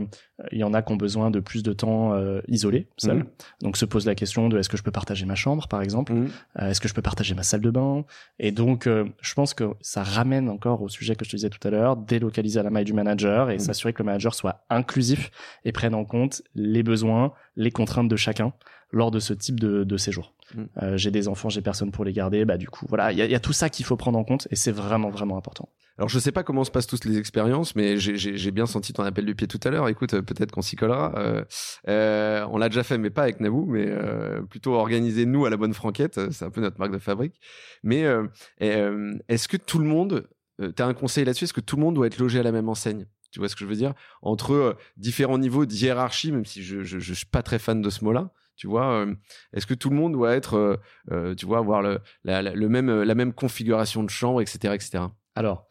[0.52, 3.18] il y en a qui ont besoin de plus de temps euh, isolés, seuls.
[3.18, 3.26] Mhm.
[3.62, 6.12] Donc se pose la question de est-ce que je peux partager ma chambre, par exemple?
[6.12, 8.04] Euh, Est-ce que je peux partager ma salle de bain?
[8.38, 11.66] Et donc, je pense que ça ramène encore au sujet que je te disais tout
[11.66, 13.05] à l'heure, délocaliser à la maille du manager
[13.50, 13.58] et Mhm.
[13.58, 15.30] s'assurer que le manager soit inclusif
[15.64, 18.52] et prenne en compte les besoins, les contraintes de chacun
[18.92, 20.34] lors de ce type de, de séjour.
[20.54, 20.68] Mhm.
[20.82, 23.22] Euh, j'ai des enfants, j'ai personne pour les garder, bah du coup, voilà, il y
[23.22, 25.36] a, il y a tout ça qu'il faut prendre en compte et c'est vraiment, vraiment
[25.36, 25.68] important.
[25.98, 29.02] Alors je sais pas comment se passent toutes les expériences, mais j'ai- bien senti ton
[29.02, 29.88] appel du pied tout à l'heure.
[29.88, 31.14] Écoute, euh, peut-être qu'on s'y collera.
[31.16, 31.42] Euh,
[31.88, 33.88] euh, on l'a déjà fait, mais pas avec Naboo, mais
[34.50, 36.20] plutôt organisé nous à la bonne franquette.
[36.32, 37.40] C'est un peu notre marque de fabrique.
[37.82, 38.04] Mais
[38.60, 40.28] est-ce que tout le monde,
[40.60, 41.44] euh, t'as un conseil là-dessus?
[41.44, 43.06] Est-ce que tout le monde doit être logé à la même enseigne?
[43.30, 43.92] Tu vois ce que je veux dire?
[44.22, 47.90] Entre euh, différents niveaux de hiérarchie, même si je, je suis pas très fan de
[47.90, 48.30] ce mot-là.
[48.56, 49.14] Tu vois, euh,
[49.52, 50.80] est-ce que tout le monde doit être,
[51.12, 54.74] euh, tu vois, avoir le, la, la- le même, la même configuration de chambre, etc.,
[54.74, 55.04] etc.
[55.34, 55.68] Alors,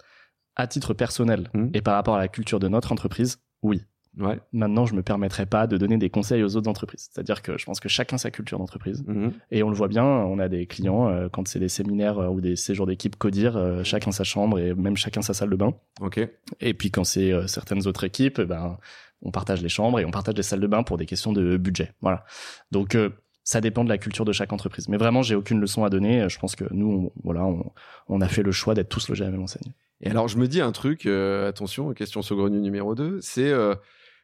[0.56, 1.72] à titre personnel Mhm.
[1.74, 3.82] et par rapport à la culture de notre entreprise, oui.
[4.18, 4.40] Ouais.
[4.54, 7.10] Maintenant, je me permettrai pas de donner des conseils aux autres entreprises.
[7.12, 9.04] C'est-à-dire que je pense que chacun sa culture d'entreprise.
[9.08, 9.34] Mhm.
[9.52, 12.28] Et on le voit bien, on a des clients, euh, quand c'est des séminaires euh,
[12.30, 15.56] ou des séjours d'équipe codir, euh, chacun sa chambre et même chacun sa salle de
[15.56, 15.74] bain.
[16.02, 16.20] Ok.
[16.62, 18.78] Et puis quand c'est certaines autres équipes, eh ben,
[19.22, 21.58] on partage les chambres et on partage les salles de bain pour des questions de
[21.58, 21.94] budget.
[22.02, 22.26] Voilà.
[22.72, 22.98] Donc,
[23.44, 24.88] ça dépend de la culture de chaque entreprise.
[24.90, 26.28] Mais vraiment, j'ai aucune leçon à donner.
[26.30, 27.72] Je pense que nous, on, voilà, on,
[28.08, 29.74] on a fait le choix d'être tous logés à la même enseigne.
[30.02, 33.52] Et alors, je me dis un truc, attention, question saugrenue numéro 2, c'est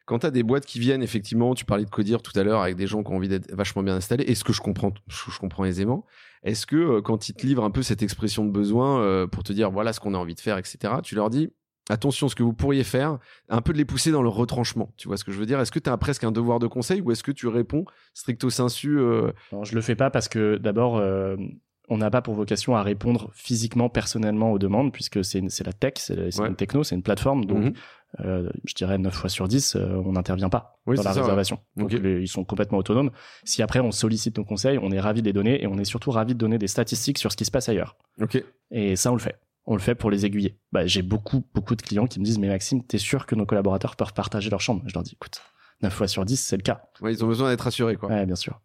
[0.06, 2.60] quand tu as des boîtes qui viennent, effectivement, tu parlais de Codir tout à l'heure
[2.62, 4.92] avec des gens qui ont envie d'être vachement bien installés, et ce que je comprends,
[5.08, 6.04] je, je comprends aisément,
[6.42, 9.42] est-ce que euh, quand ils te livrent un peu cette expression de besoin euh, pour
[9.44, 11.50] te dire voilà ce qu'on a envie de faire, etc., tu leur dis
[11.90, 15.08] attention, ce que vous pourriez faire, un peu de les pousser dans leur retranchement, tu
[15.08, 15.58] vois ce que je veux dire?
[15.60, 17.84] Est-ce que tu as presque un devoir de conseil ou est-ce que tu réponds
[18.14, 21.36] stricto sensu euh, Non, je le fais pas parce que d'abord, euh,
[21.88, 25.94] on n'a pas pour vocation à répondre physiquement, personnellement aux demandes, puisque c'est la tech,
[25.96, 26.48] c'est Ouais.
[26.48, 27.44] une techno, c'est une plateforme.
[27.44, 27.72] Donc, Mhm.
[28.20, 31.16] Euh, je dirais 9 fois sur 10, euh, on n'intervient pas Oui, dans la ça,
[31.16, 31.22] ouais.
[31.22, 31.58] réservation.
[31.76, 33.10] Donc, les- ils sont complètement autonomes.
[33.44, 35.84] Si après, on sollicite nos conseils, on est ravi de les donner et on est
[35.84, 37.96] surtout ravi de donner des statistiques sur ce qui se passe ailleurs.
[38.20, 38.42] Ok.
[38.70, 39.38] Et ça, on le fait.
[39.64, 40.58] On le fait pour les aiguiller.
[40.72, 43.46] Bah, j'ai beaucoup, beaucoup de clients qui me disent, mais Maxime, t'es sûr que nos
[43.46, 44.82] collaborateurs peuvent partager leur chambre?
[44.86, 45.40] Je leur dis, écoute,
[45.82, 46.82] 9 fois sur 10, c'est le cas.
[47.00, 48.08] Ouais, ils ont besoin d'être assurés, quoi.
[48.08, 48.60] Ouais, bien sûr.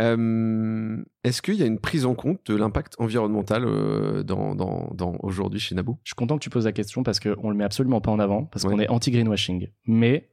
[0.00, 4.90] Euh, Est-ce qu'il y a une prise en compte de l'impact environnemental euh, dans, dans,
[4.94, 5.98] dans aujourd'hui chez Naboo?
[6.04, 8.18] Je suis content que tu poses la question parce qu'on le met absolument pas en
[8.18, 8.70] avant, parce Ouais.
[8.70, 9.68] qu'on est anti-greenwashing.
[9.86, 10.28] Mais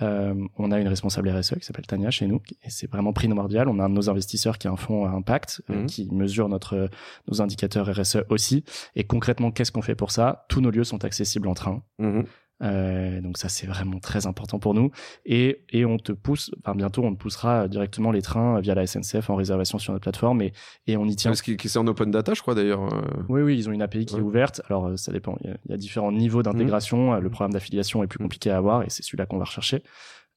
[0.00, 3.68] euh, on a une responsable RSE qui s'appelle Tania chez nous, et c'est vraiment primordial.
[3.68, 5.86] On a un de nos investisseurs qui a un fonds à impact, euh, Mhm.
[5.86, 6.88] qui mesure notre,
[7.26, 8.64] nos indicateurs RSE aussi.
[8.94, 10.46] Et concrètement, qu'est-ce qu'on fait pour ça?
[10.48, 11.82] Tous nos lieux sont accessibles en train.
[11.98, 12.24] Mhm.
[12.60, 14.90] Euh, donc ça c'est vraiment très important pour nous
[15.24, 18.84] et, et on te pousse enfin bientôt on te poussera directement les trains via la
[18.84, 20.52] SNCF en réservation sur notre plateforme et,
[20.88, 22.82] et on y tient Parce que c'est en open data, je crois d'ailleurs.
[22.92, 23.00] euh.
[23.28, 24.20] oui, oui, ils ont une API qui Ouais.
[24.20, 24.60] est ouverte.
[24.68, 25.36] Alors, euh, ça dépend.
[25.42, 27.14] Il y a, il y a différents niveaux d'intégration.
[27.14, 28.24] Euh, Le programme d'affiliation est plus Mhm.
[28.24, 29.84] compliqué à avoir et c'est celui-là qu'on va rechercher.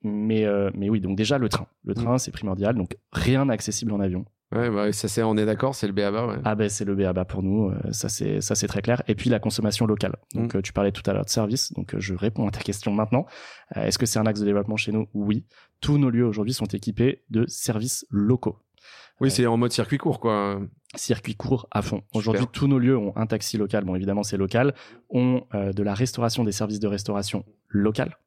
[0.04, 1.66] Mais, euh, mais oui, donc déjà, le train.
[1.86, 2.76] Le train, c'est primordial.
[2.76, 4.26] Donc, rien n'est accessible en avion.
[4.54, 6.28] Ouais, bah, ça c'est, on est d'accord, c'est le BABA.
[6.28, 6.36] Ouais.
[6.44, 7.70] Ah ben, c'est le BABA pour nous.
[7.70, 9.02] euh, ça, c'est, ça, c'est très clair.
[9.08, 10.16] Et puis, la consommation locale.
[10.36, 10.60] Donc, Mhm.
[10.60, 11.72] euh, tu parlais tout à l'heure de service.
[11.74, 13.26] Donc, euh, je réponds à ta question maintenant.
[13.76, 15.08] Est-ce que c'est un axe de développement chez nous?
[15.14, 15.46] Oui.
[15.80, 18.58] Tous nos lieux aujourd'hui sont équipés de services locaux.
[19.22, 20.60] Oui, c'est en mode circuit court, quoi.
[20.96, 22.02] circuit court à fond.
[22.14, 23.86] Aujourd'hui, tous nos lieux ont un taxi local.
[23.86, 24.74] Bon, évidemment, c'est local.
[25.10, 28.18] Ont euh, de la restauration, des services de restauration locale.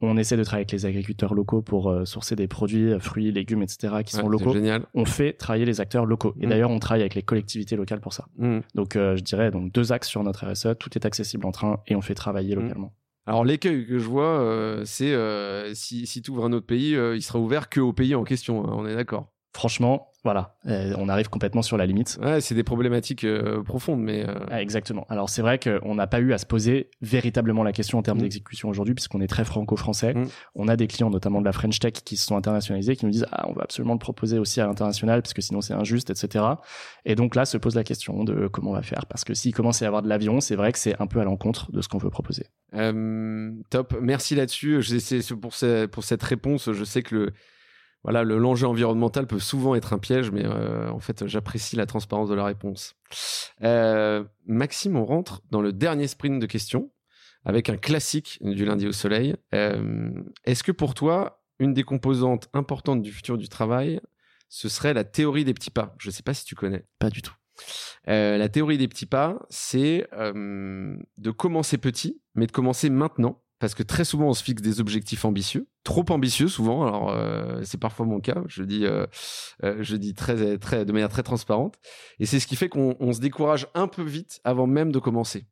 [0.00, 3.30] On essaie de travailler avec les agriculteurs locaux pour euh, sourcer des produits, euh, fruits,
[3.32, 4.52] légumes, etc., qui Ouais, sont locaux.
[4.52, 4.84] génial.
[4.92, 6.34] On fait travailler les acteurs locaux.
[6.40, 6.50] Et Mhm.
[6.50, 8.26] d'ailleurs, on travaille avec les collectivités locales pour ça.
[8.36, 8.62] Mhm.
[8.74, 10.74] Donc, euh, je dirais donc deux axes sur notre RSE.
[10.78, 12.62] Tout est accessible en train et on fait travailler Mhm.
[12.62, 12.92] localement.
[13.26, 15.14] Alors l'écueil que je vois, euh, c'est
[15.74, 18.66] si, si tu ouvres un autre pays, il sera ouvert que au pays en question.
[18.68, 19.32] hein, on est d'accord.
[19.54, 22.18] Franchement, voilà, euh, on arrive complètement sur la limite.
[22.22, 25.06] Ouais, c'est des problématiques euh, profondes, mais euh, Ah, exactement.
[25.10, 28.18] Alors c'est vrai qu'on n'a pas eu à se poser véritablement la question en termes
[28.18, 28.22] Mm.
[28.22, 30.14] d'exécution aujourd'hui, puisqu'on est très franco-français.
[30.14, 30.26] Mm.
[30.54, 33.12] On a des clients, notamment de la French Tech, qui se sont internationalisés, qui nous
[33.12, 36.08] disent ah on va absolument le proposer aussi à l'international, parce que sinon c'est injuste,
[36.10, 36.44] etc.
[37.04, 39.52] Et donc là se pose la question de comment on va faire, parce que s'il
[39.54, 41.80] commence à y avoir de l'avion, c'est vrai que c'est un peu à l'encontre de
[41.82, 42.46] ce qu'on veut proposer.
[43.70, 44.80] Top, merci là-dessus.
[45.40, 46.72] Pour, ce- pour cette réponse.
[46.72, 47.32] Je sais que le
[48.04, 51.86] voilà le- l'enjeu environnemental peut souvent être un piège, mais euh, en fait j'apprécie la
[51.86, 52.94] transparence de la réponse.
[53.62, 56.92] Euh, Maxime, on rentre dans le dernier sprint de questions
[57.44, 59.34] avec un classique du lundi au soleil.
[59.54, 60.10] Euh,
[60.44, 64.00] Est-ce que pour toi une des composantes importantes du futur du travail
[64.50, 65.94] ce serait la théorie des petits pas?
[65.98, 66.84] Je ne sais pas si tu connais.
[67.00, 67.34] Pas du tout.
[68.06, 73.42] La théorie des petits pas, c'est de commencer petit, mais de commencer maintenant.
[73.60, 76.86] Parce que très souvent, on se fixe des objectifs ambitieux, trop ambitieux souvent.
[76.86, 78.42] Alors, euh, c'est parfois mon cas.
[78.46, 79.06] Je dis, euh,
[79.62, 81.78] euh, je dis très, très, de manière très transparente.
[82.18, 84.98] Et c'est ce qui fait qu'on on se décourage un peu vite avant même de
[84.98, 85.46] commencer.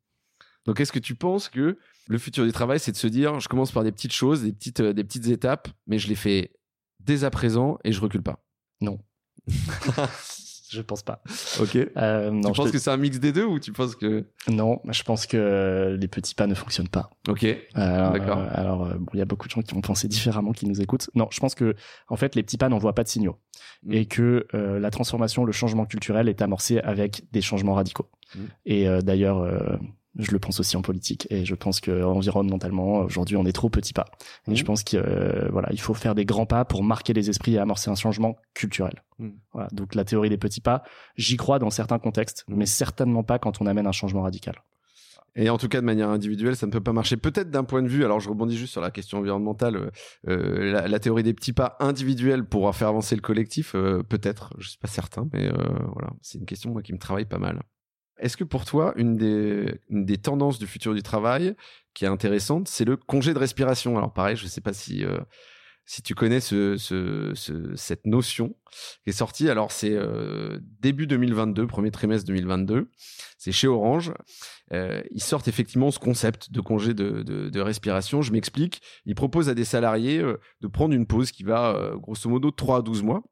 [0.66, 3.48] Donc, est-ce que tu penses que le futur du travail, c'est de se dire, je
[3.48, 6.52] commence par des petites choses, des petites, des petites étapes, mais je les fais
[7.00, 8.44] dès à présent et je recule pas?
[8.80, 8.98] Non.
[10.72, 11.22] je pense pas.
[11.60, 11.76] Ok.
[11.76, 13.94] Euh, non, tu je penses te- que c'est un mix des deux ou tu penses
[13.94, 17.10] que non, je pense que les petits pas ne fonctionnent pas.
[17.28, 17.44] Ok.
[17.44, 17.56] Euh,
[18.10, 18.38] D'accord.
[18.38, 20.66] euh, alors, euh, bon, il y a beaucoup de gens qui vont penser différemment, qui
[20.66, 21.10] nous écoutent.
[21.14, 21.74] Non, je pense que,
[22.08, 23.36] en fait, les petits pas n'envoient pas de signaux.
[23.84, 23.92] Mm.
[23.92, 28.08] Et que euh, la transformation, le changement culturel est amorcé avec des changements radicaux.
[28.34, 28.38] Mm.
[28.66, 29.76] Et euh, d'ailleurs, euh,
[30.18, 31.26] je le pense aussi en politique.
[31.30, 34.06] Et je pense que environnementalement, aujourd'hui, on est trop petits pas.
[34.46, 34.56] Et Mm.
[34.56, 35.00] je pense qu'il
[35.50, 38.36] voilà, il faut faire des grands pas pour marquer les esprits et amorcer un changement
[38.54, 39.02] culturel.
[39.52, 39.68] Voilà.
[39.72, 40.82] Donc, la théorie des petits pas,
[41.16, 42.54] j'y crois dans certains contextes, Mm.
[42.56, 44.56] mais certainement pas quand on amène un changement radical.
[45.34, 47.16] Et en tout cas, de manière individuelle, ça ne peut pas marcher.
[47.16, 49.90] Peut-être d'un point de vue, alors je rebondis juste sur la question environnementale, euh,
[50.28, 54.52] euh, la, la théorie des petits pas individuels pour faire avancer le collectif, euh, peut-être,
[54.58, 55.54] je suis pas certain, mais euh,
[55.94, 57.62] voilà, c'est une question moi qui me travaille pas mal.
[58.22, 61.54] Est-ce que pour toi, une des, tendances du futur du travail
[61.92, 63.98] qui est intéressante, c'est le congé de respiration?
[63.98, 65.18] Alors pareil, je sais pas si euh,
[65.84, 68.54] si tu connais ce, ce- ce- cette notion
[69.02, 69.50] qui est sortie.
[69.50, 72.88] Alors c'est euh, début 2022, premier trimestre 2022.
[73.38, 74.12] C'est chez Orange.
[74.72, 78.22] Euh, ils sortent effectivement ce concept de congé de, respiration.
[78.22, 78.80] Je m'explique.
[79.04, 80.22] Ils proposent à des salariés
[80.60, 83.24] de prendre une pause qui va grosso modo de 3 à 12 mois.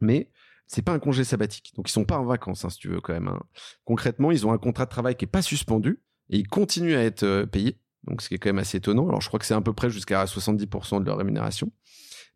[0.00, 0.30] Mais
[0.68, 1.72] c'est pas un congé sabbatique.
[1.74, 3.28] Donc ils sont pas en vacances, hein, si tu veux quand même.
[3.28, 3.40] hein.
[3.84, 6.00] Concrètement, ils ont un contrat de travail qui est pas suspendu
[6.30, 7.80] et ils continuent à être euh, payés.
[8.04, 9.08] Donc ce qui est quand même assez étonnant.
[9.08, 11.72] Alors je crois que c'est à peu près jusqu'à 70% de leur rémunération.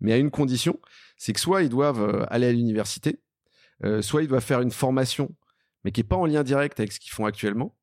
[0.01, 0.81] Mais à une condition,
[1.17, 3.21] c'est que soit ils doivent euh, aller à l'université,
[3.85, 5.35] euh, soit ils doivent faire une formation,
[5.85, 7.77] mais qui est pas en lien direct avec ce qu'ils font actuellement,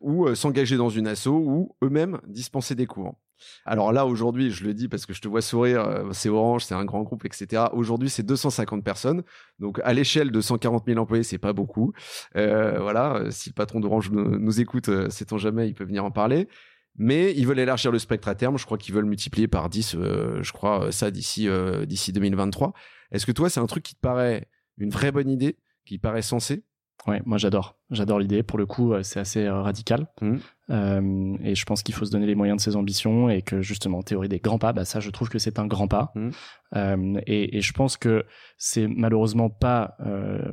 [0.00, 3.18] ou s'engager dans une asso, ou eux-mêmes dispenser des cours.
[3.64, 6.64] Alors là, aujourd'hui, je le dis parce que je te vois sourire, euh, c'est Orange,
[6.64, 7.64] c'est un grand groupe, etc.
[7.72, 9.22] Aujourd'hui, c'est 250 personnes.
[9.58, 11.92] Donc, à l'échelle de 140 000 employés, c'est pas beaucoup.
[12.36, 16.10] Euh, voilà, euh, si le patron d'Orange nous, écoute, sait-on jamais, il peut venir en
[16.10, 16.48] parler.
[16.96, 18.56] Mais ils veulent élargir le spectre à terme.
[18.56, 22.72] Je crois qu'ils veulent multiplier par 10, euh, je crois, ça d'ici euh, d'ici 2023.
[23.10, 24.48] Est-ce que toi, c'est un truc qui te paraît
[24.78, 26.64] une vraie bonne idée, qui paraît sensé?
[27.06, 27.76] Ouais, moi j'adore.
[27.90, 28.42] J'adore l'idée.
[28.42, 30.06] Pour le coup, c'est assez radical.
[30.20, 30.36] Mmh.
[30.70, 33.60] Euh, et je pense qu'il faut se donner les moyens de ses ambitions et que
[33.60, 36.12] justement, théorie des grands pas, bah ça, je trouve que c'est un grand pas.
[36.14, 36.30] Mmh.
[36.76, 38.24] Euh, et, et, je pense que
[38.56, 39.96] c'est malheureusement pas.
[40.04, 40.50] Euh,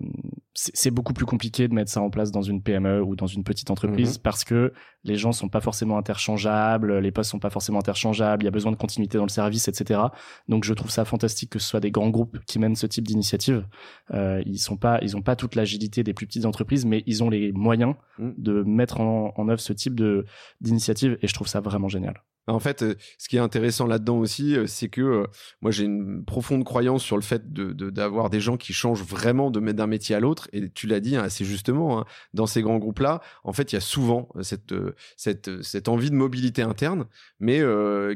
[0.53, 3.43] c'est beaucoup plus compliqué de mettre ça en place dans une PME ou dans une
[3.43, 4.21] petite entreprise Mmh.
[4.21, 8.45] parce que les gens sont pas forcément interchangeables, les postes sont pas forcément interchangeables, il
[8.45, 9.99] y a besoin de continuité dans le service, etc.
[10.47, 13.07] Donc je trouve ça fantastique que ce soit des grands groupes qui mènent ce type
[13.07, 13.65] d'initiative.
[14.13, 17.29] Ils sont pas, ils ont pas toute l'agilité des plus petites entreprises, mais ils ont
[17.29, 18.31] les moyens Mmh.
[18.37, 20.00] de mettre en, en œuvre ce type de
[20.59, 22.23] d'initiative et je trouve ça vraiment génial.
[22.47, 25.27] En fait, euh, ce qui est intéressant là-dedans aussi, euh, c'est que euh,
[25.61, 29.03] moi j'ai une profonde croyance sur le fait de de- d'avoir des gens qui changent
[29.03, 30.49] vraiment de d'un métier à l'autre.
[30.51, 33.75] Et tu l'as dit hein, assez justement, hein, dans ces grands groupes-là, en fait, il
[33.75, 34.73] y a souvent cette
[35.17, 37.05] cette cette envie de mobilité interne,
[37.39, 37.61] mais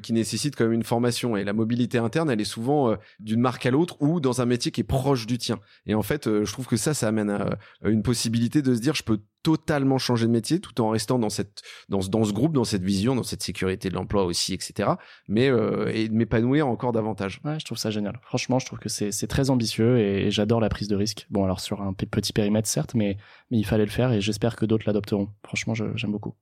[0.02, 1.38] qui nécessite quand même une formation.
[1.38, 4.72] Et la mobilité interne, elle est souvent d'une marque à l'autre ou dans un métier
[4.72, 5.60] qui est proche du tien.
[5.86, 8.96] Et en fait, je trouve que ça, ça amène à, une possibilité de se dire,
[8.96, 12.54] je peux totalement changer de métier tout en restant dans cette dans dans ce groupe,
[12.54, 14.90] dans cette vision, dans cette sécurité de l'emploi aussi, etc.
[15.28, 17.42] Mais euh, et de m'épanouir encore davantage.
[17.44, 18.18] Ouais, je trouve ça génial.
[18.24, 21.28] Franchement, je trouve que c'est très ambitieux et, et j'adore la prise de risque.
[21.30, 23.18] Bon, alors sur un petit périmètre certes, mais
[23.52, 25.30] mais il fallait le faire et j'espère que d'autres l'adopteront.
[25.46, 26.36] Franchement, j'aime beaucoup.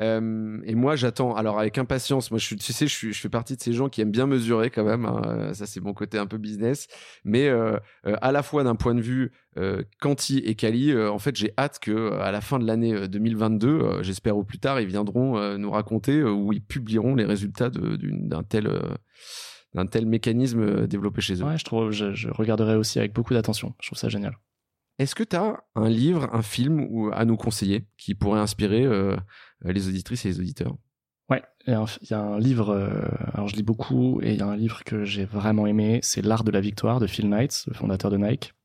[0.00, 1.34] Euh, et moi, j'attends.
[1.34, 2.30] Alors avec impatience.
[2.30, 4.10] Moi, je suis, tu sais, je, suis, je fais partie de ces gens qui aiment
[4.10, 5.04] bien mesurer quand même.
[5.06, 5.22] hein.
[5.26, 6.88] Euh, Ça, c'est mon côté un peu business.
[7.24, 11.18] Mais euh, à la fois d'un point de vue euh, quanti et quali, euh, en
[11.18, 14.44] fait, j'ai hâte que euh, à la fin de l'année euh, 2022, euh, j'espère au
[14.44, 18.66] plus tard, ils viendront euh, nous raconter euh, ou ils publieront les résultats d'un tel
[18.66, 18.80] euh,
[19.74, 21.44] d'un tel mécanisme euh, développé chez eux.
[21.44, 23.74] Ouais, je trouve, je, je regarderai aussi avec beaucoup d'attention.
[23.80, 24.36] Je trouve ça génial.
[24.98, 28.84] Est-ce que tu as un livre, un film ou à nous conseiller qui pourrait inspirer
[28.84, 29.16] euh,
[29.64, 30.76] les auditrices et les auditeurs?
[31.30, 33.02] Ouais, il y a un, il y a un livre, euh,
[33.34, 36.22] alors je lis beaucoup, et il y a un livre que j'ai vraiment aimé, c'est
[36.22, 38.57] L'Art de la Victoire de Phil Knight, le fondateur de Nike, euh,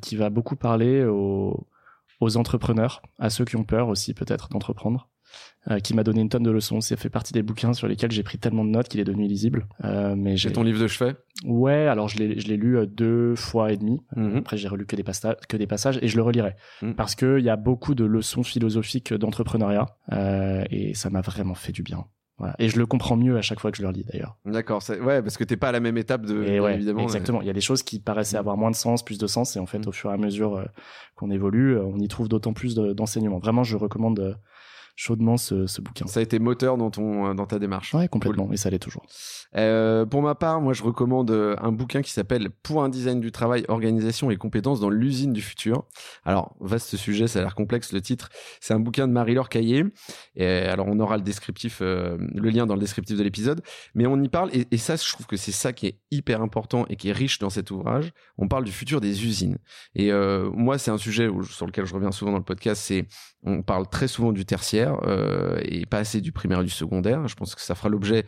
[0.00, 1.66] qui va beaucoup parler aux,
[2.20, 5.08] aux entrepreneurs, à ceux qui ont peur aussi peut-être d'entreprendre,
[5.70, 6.80] euh, qui m'a donné une tonne de leçons.
[6.80, 9.26] Ça fait partie des bouquins sur lesquels j'ai pris tellement de notes qu'il est devenu
[9.26, 9.66] illisible.
[9.84, 11.14] Euh, mais j'ai C'est ton livre de chevet?
[11.44, 14.00] Ouais, alors je l'ai lu euh, deux fois et demi.
[14.16, 14.38] Mhm.
[14.38, 15.04] Après, j'ai relu que des,
[15.48, 16.54] que des passages et je le relirai.
[16.82, 16.94] Mhm.
[16.94, 21.72] Parce qu'il y a beaucoup de leçons philosophiques d'entrepreneuriat euh, et ça m'a vraiment fait
[21.72, 22.06] du bien.
[22.38, 22.54] Voilà.
[22.60, 24.36] Et je le comprends mieux à chaque fois que je le relis d'ailleurs.
[24.44, 27.02] D'accord, ouais, parce que t'es pas à la même étape de, Et ouais, évidemment.
[27.02, 27.40] exactement.
[27.42, 28.40] Il y a des choses qui paraissaient Mhm.
[28.40, 29.88] avoir moins de sens, plus de sens, et en fait, Mhm.
[29.88, 30.64] au fur et à mesure euh,
[31.16, 33.38] qu'on évolue, euh, on y trouve d'autant plus de- d'enseignements.
[33.40, 34.34] Vraiment, je recommande euh,
[35.00, 36.08] chaudement ce, ce bouquin.
[36.08, 37.94] Ça a été moteur dans ton, euh, dans ta démarche.
[37.94, 38.50] Ouais, complètement.
[38.52, 39.06] Et ça l'est toujours.
[39.56, 43.20] Euh, pour ma part, moi, je recommande euh, un bouquin qui s'appelle Pour un design
[43.20, 45.84] du travail, organisation et compétences dans l'usine du futur.
[46.24, 48.28] Alors, vaste sujet, ça a l'air complexe le titre.
[48.60, 49.84] C'est un bouquin de Marie-Laure Caillé.
[50.34, 53.62] Et alors, on aura le descriptif, euh, le lien dans le descriptif de l'épisode.
[53.94, 56.42] Mais on y parle, et, et ça, je trouve que c'est ça qui est hyper
[56.42, 58.10] important et qui est riche dans cet ouvrage.
[58.36, 59.58] On parle du futur des usines.
[59.94, 62.82] Et euh, moi, c'est un sujet où- sur lequel je reviens souvent dans le podcast.
[62.84, 63.06] C'est
[63.44, 67.26] on parle très souvent du tertiaire euh, et pas assez du primaire et du secondaire.
[67.28, 68.24] Je pense que ça fera l'objet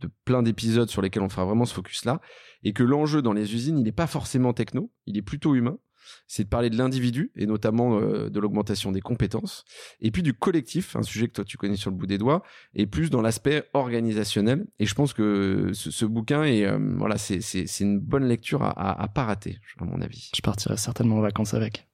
[0.00, 2.20] de plein d'épisodes sur lesquels on fera vraiment ce focus là
[2.62, 5.78] et que l'enjeu dans les usines il n'est pas forcément techno il est plutôt humain.
[6.26, 9.64] C'est de parler de l'individu et notamment euh, de l'augmentation des compétences.
[10.00, 12.42] Et puis du collectif un sujet que toi tu connais sur le bout des doigts
[12.74, 14.66] et plus dans l'aspect organisationnel.
[14.78, 19.02] Et je pense que ce, bouquin est euh, voilà c'est une bonne lecture à, à,
[19.02, 20.30] à pas rater à mon avis.
[20.34, 21.89] Je partirai certainement en vacances avec.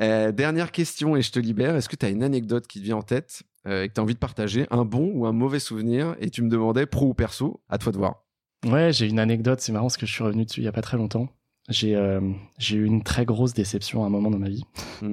[0.00, 1.76] Euh, dernière question et je te libère.
[1.76, 4.00] Est-ce que tu as une anecdote qui te vient en tête euh, et que tu
[4.00, 4.66] as envie de partager?
[4.70, 6.16] Un bon ou un mauvais souvenir?
[6.20, 8.24] Et tu me demandais pro ou perso à toi de voir.
[8.66, 10.72] Ouais, j'ai une anecdote, c'est marrant parce que je suis revenu dessus il y a
[10.72, 11.28] pas très longtemps.
[11.68, 12.20] J'ai euh,
[12.58, 14.64] j'ai eu une très grosse déception à un moment dans ma vie.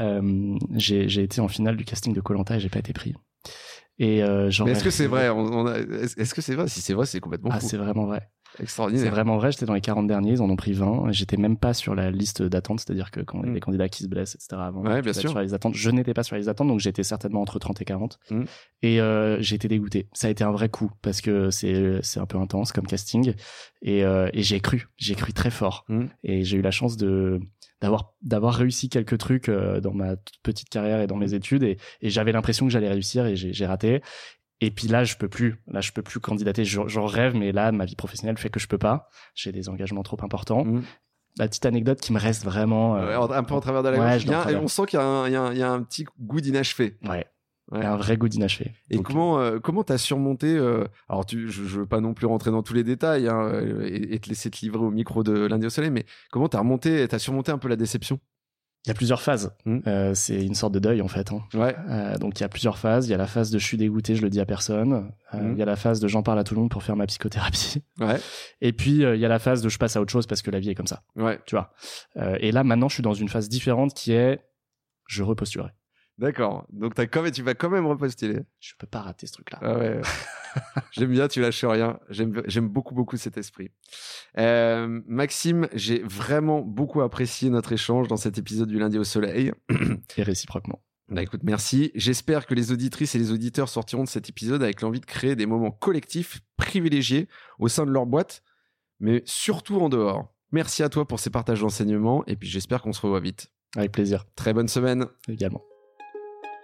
[0.00, 3.14] Euh, j'ai été en finale du casting de Colanta et j'ai pas été pris.
[4.00, 5.26] Et euh, est-ce que c'est vrai?
[6.16, 6.66] Est-ce que c'est vrai?
[6.66, 8.28] Si c'est vrai, c'est complètement Ah, c'est vraiment vrai.
[8.56, 9.10] C'est extraordinaire.
[9.10, 11.10] vraiment vrai, j'étais dans les 40 derniers, ils en ont pris 20.
[11.12, 13.54] J'étais même pas sur la liste d'attente, c'est-à-dire que quand il y a Mm.
[13.54, 14.48] des candidats qui se blessent, etc.
[14.62, 15.30] avant, Ouais, bien sûr.
[15.30, 15.74] Sur les attentes.
[15.74, 18.18] Je n'étais pas sur les attentes, donc j'étais certainement entre 30 et 40.
[18.30, 18.42] Mm.
[18.82, 20.08] Et euh, j'ai été dégoûté.
[20.12, 23.34] Ça a été un vrai coup parce que c'est c'est un peu intense comme casting
[23.82, 25.84] et, euh, et j'ai cru, j'ai cru très fort.
[25.88, 26.04] Mm.
[26.22, 27.40] Et j'ai eu la chance de
[27.80, 31.76] d'avoir d'avoir réussi quelques trucs euh, dans ma petite carrière et dans mes études et,
[32.00, 34.00] et j'avais l'impression que j'allais réussir et j'ai j'ai raté.
[34.60, 35.56] Et puis là, je peux plus.
[35.66, 36.64] Là, je peux plus candidater.
[36.64, 39.08] J'en rêve, mais là, ma vie professionnelle fait que je peux pas.
[39.34, 40.64] J'ai des engagements trop importants.
[40.64, 40.82] Mm.
[41.38, 42.96] La petite anecdote qui me reste vraiment.
[42.96, 44.54] euh, Ouais, un peu en travers de la Ouais, gorge.
[44.54, 45.82] a on sent qu'il y, a un- il y a un- il y a un
[45.82, 46.96] petit goût d'inachevé.
[47.02, 47.26] ouais,
[47.72, 47.84] Ouais.
[47.84, 48.72] un vrai goût d'inachevé.
[48.90, 52.14] Et Donc, comment euh, comment t'as surmonté euh, Alors tu, je, je veux pas non
[52.14, 53.50] plus rentrer dans tous les détails hein,
[53.82, 56.58] et, et te laisser te livrer au micro de lundi au soleil, mais comment t'as
[56.60, 58.20] remonté, t'as surmonté un peu la déception?
[58.86, 59.56] Il y a plusieurs phases.
[59.64, 59.78] Mm.
[59.86, 61.32] Euh, c'est une sorte de deuil en fait.
[61.32, 61.40] hein.
[61.54, 61.74] Ouais.
[61.88, 63.06] Euh, donc il y a plusieurs phases.
[63.08, 64.92] Il y a la phase de je suis dégoûté, je le dis à personne.
[65.32, 65.52] Euh, Mhm.
[65.54, 67.06] Il y a la phase de j'en parle à tout le monde pour faire ma
[67.06, 67.82] psychothérapie.
[67.98, 68.18] Ouais.
[68.60, 70.42] Et puis euh, il y a la phase de je passe à autre chose parce
[70.42, 71.02] que la vie est comme ça.
[71.16, 71.40] Ouais.
[71.46, 71.72] Tu vois.
[72.18, 74.40] Euh, et là maintenant je suis dans une phase différente qui est
[75.08, 75.70] je repostulerai.
[76.18, 76.66] D'accord.
[76.70, 78.40] Donc as quand même, tu vas quand même repostuler.
[78.60, 79.58] Je peux pas rater ce truc-là.
[79.62, 80.00] Ah ouais.
[80.92, 81.98] J'aime bien, tu lâches rien.
[82.08, 83.70] J'aime beaucoup, beaucoup cet esprit.
[84.38, 89.52] Euh, Maxime, j'ai vraiment beaucoup apprécié notre échange dans cet épisode du lundi au soleil.
[90.16, 90.80] Et réciproquement.
[91.08, 91.90] Bah écoute, merci.
[91.94, 95.36] J'espère que les auditrices et les auditeurs sortiront de cet épisode avec l'envie de créer
[95.36, 98.42] des moments collectifs privilégiés au sein de leur boîte,
[99.00, 100.32] mais surtout en dehors.
[100.50, 103.48] Merci à toi pour ces partages d'enseignements et puis j'espère qu'on se revoit vite.
[103.76, 104.24] Avec plaisir.
[104.36, 105.06] Très bonne semaine.
[105.28, 105.62] Également.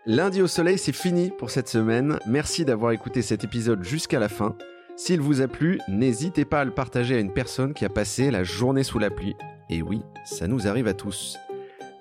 [0.07, 2.19] Lundi au soleil, c'est fini pour cette semaine.
[2.27, 4.57] Merci d'avoir écouté cet épisode jusqu'à la fin.
[4.97, 8.31] S'il vous a plu, n'hésitez pas à le partager à une personne qui a passé
[8.31, 9.37] la journée sous la pluie.
[9.69, 11.37] Et oui, ça nous arrive à tous.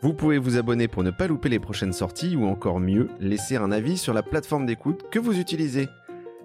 [0.02, 3.58] Vous pouvez vous abonner pour ne pas louper les prochaines sorties ou encore mieux, laisser
[3.58, 5.90] un avis sur la plateforme d'écoute que vous utilisez.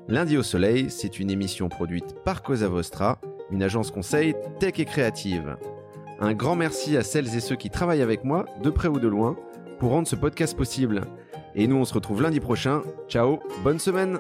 [0.09, 3.20] Lundi au Soleil, c'est une émission produite par Cosa Vostra,
[3.52, 5.57] une agence conseil tech et créative.
[6.18, 9.09] Un grand merci à celles et ceux qui travaillent avec moi, de près ou de
[9.09, 9.36] loin,
[9.78, 11.02] pour rendre ce podcast possible.
[11.55, 12.82] Et nous, on se retrouve lundi prochain.
[13.09, 14.18] Ciao, bonne semaine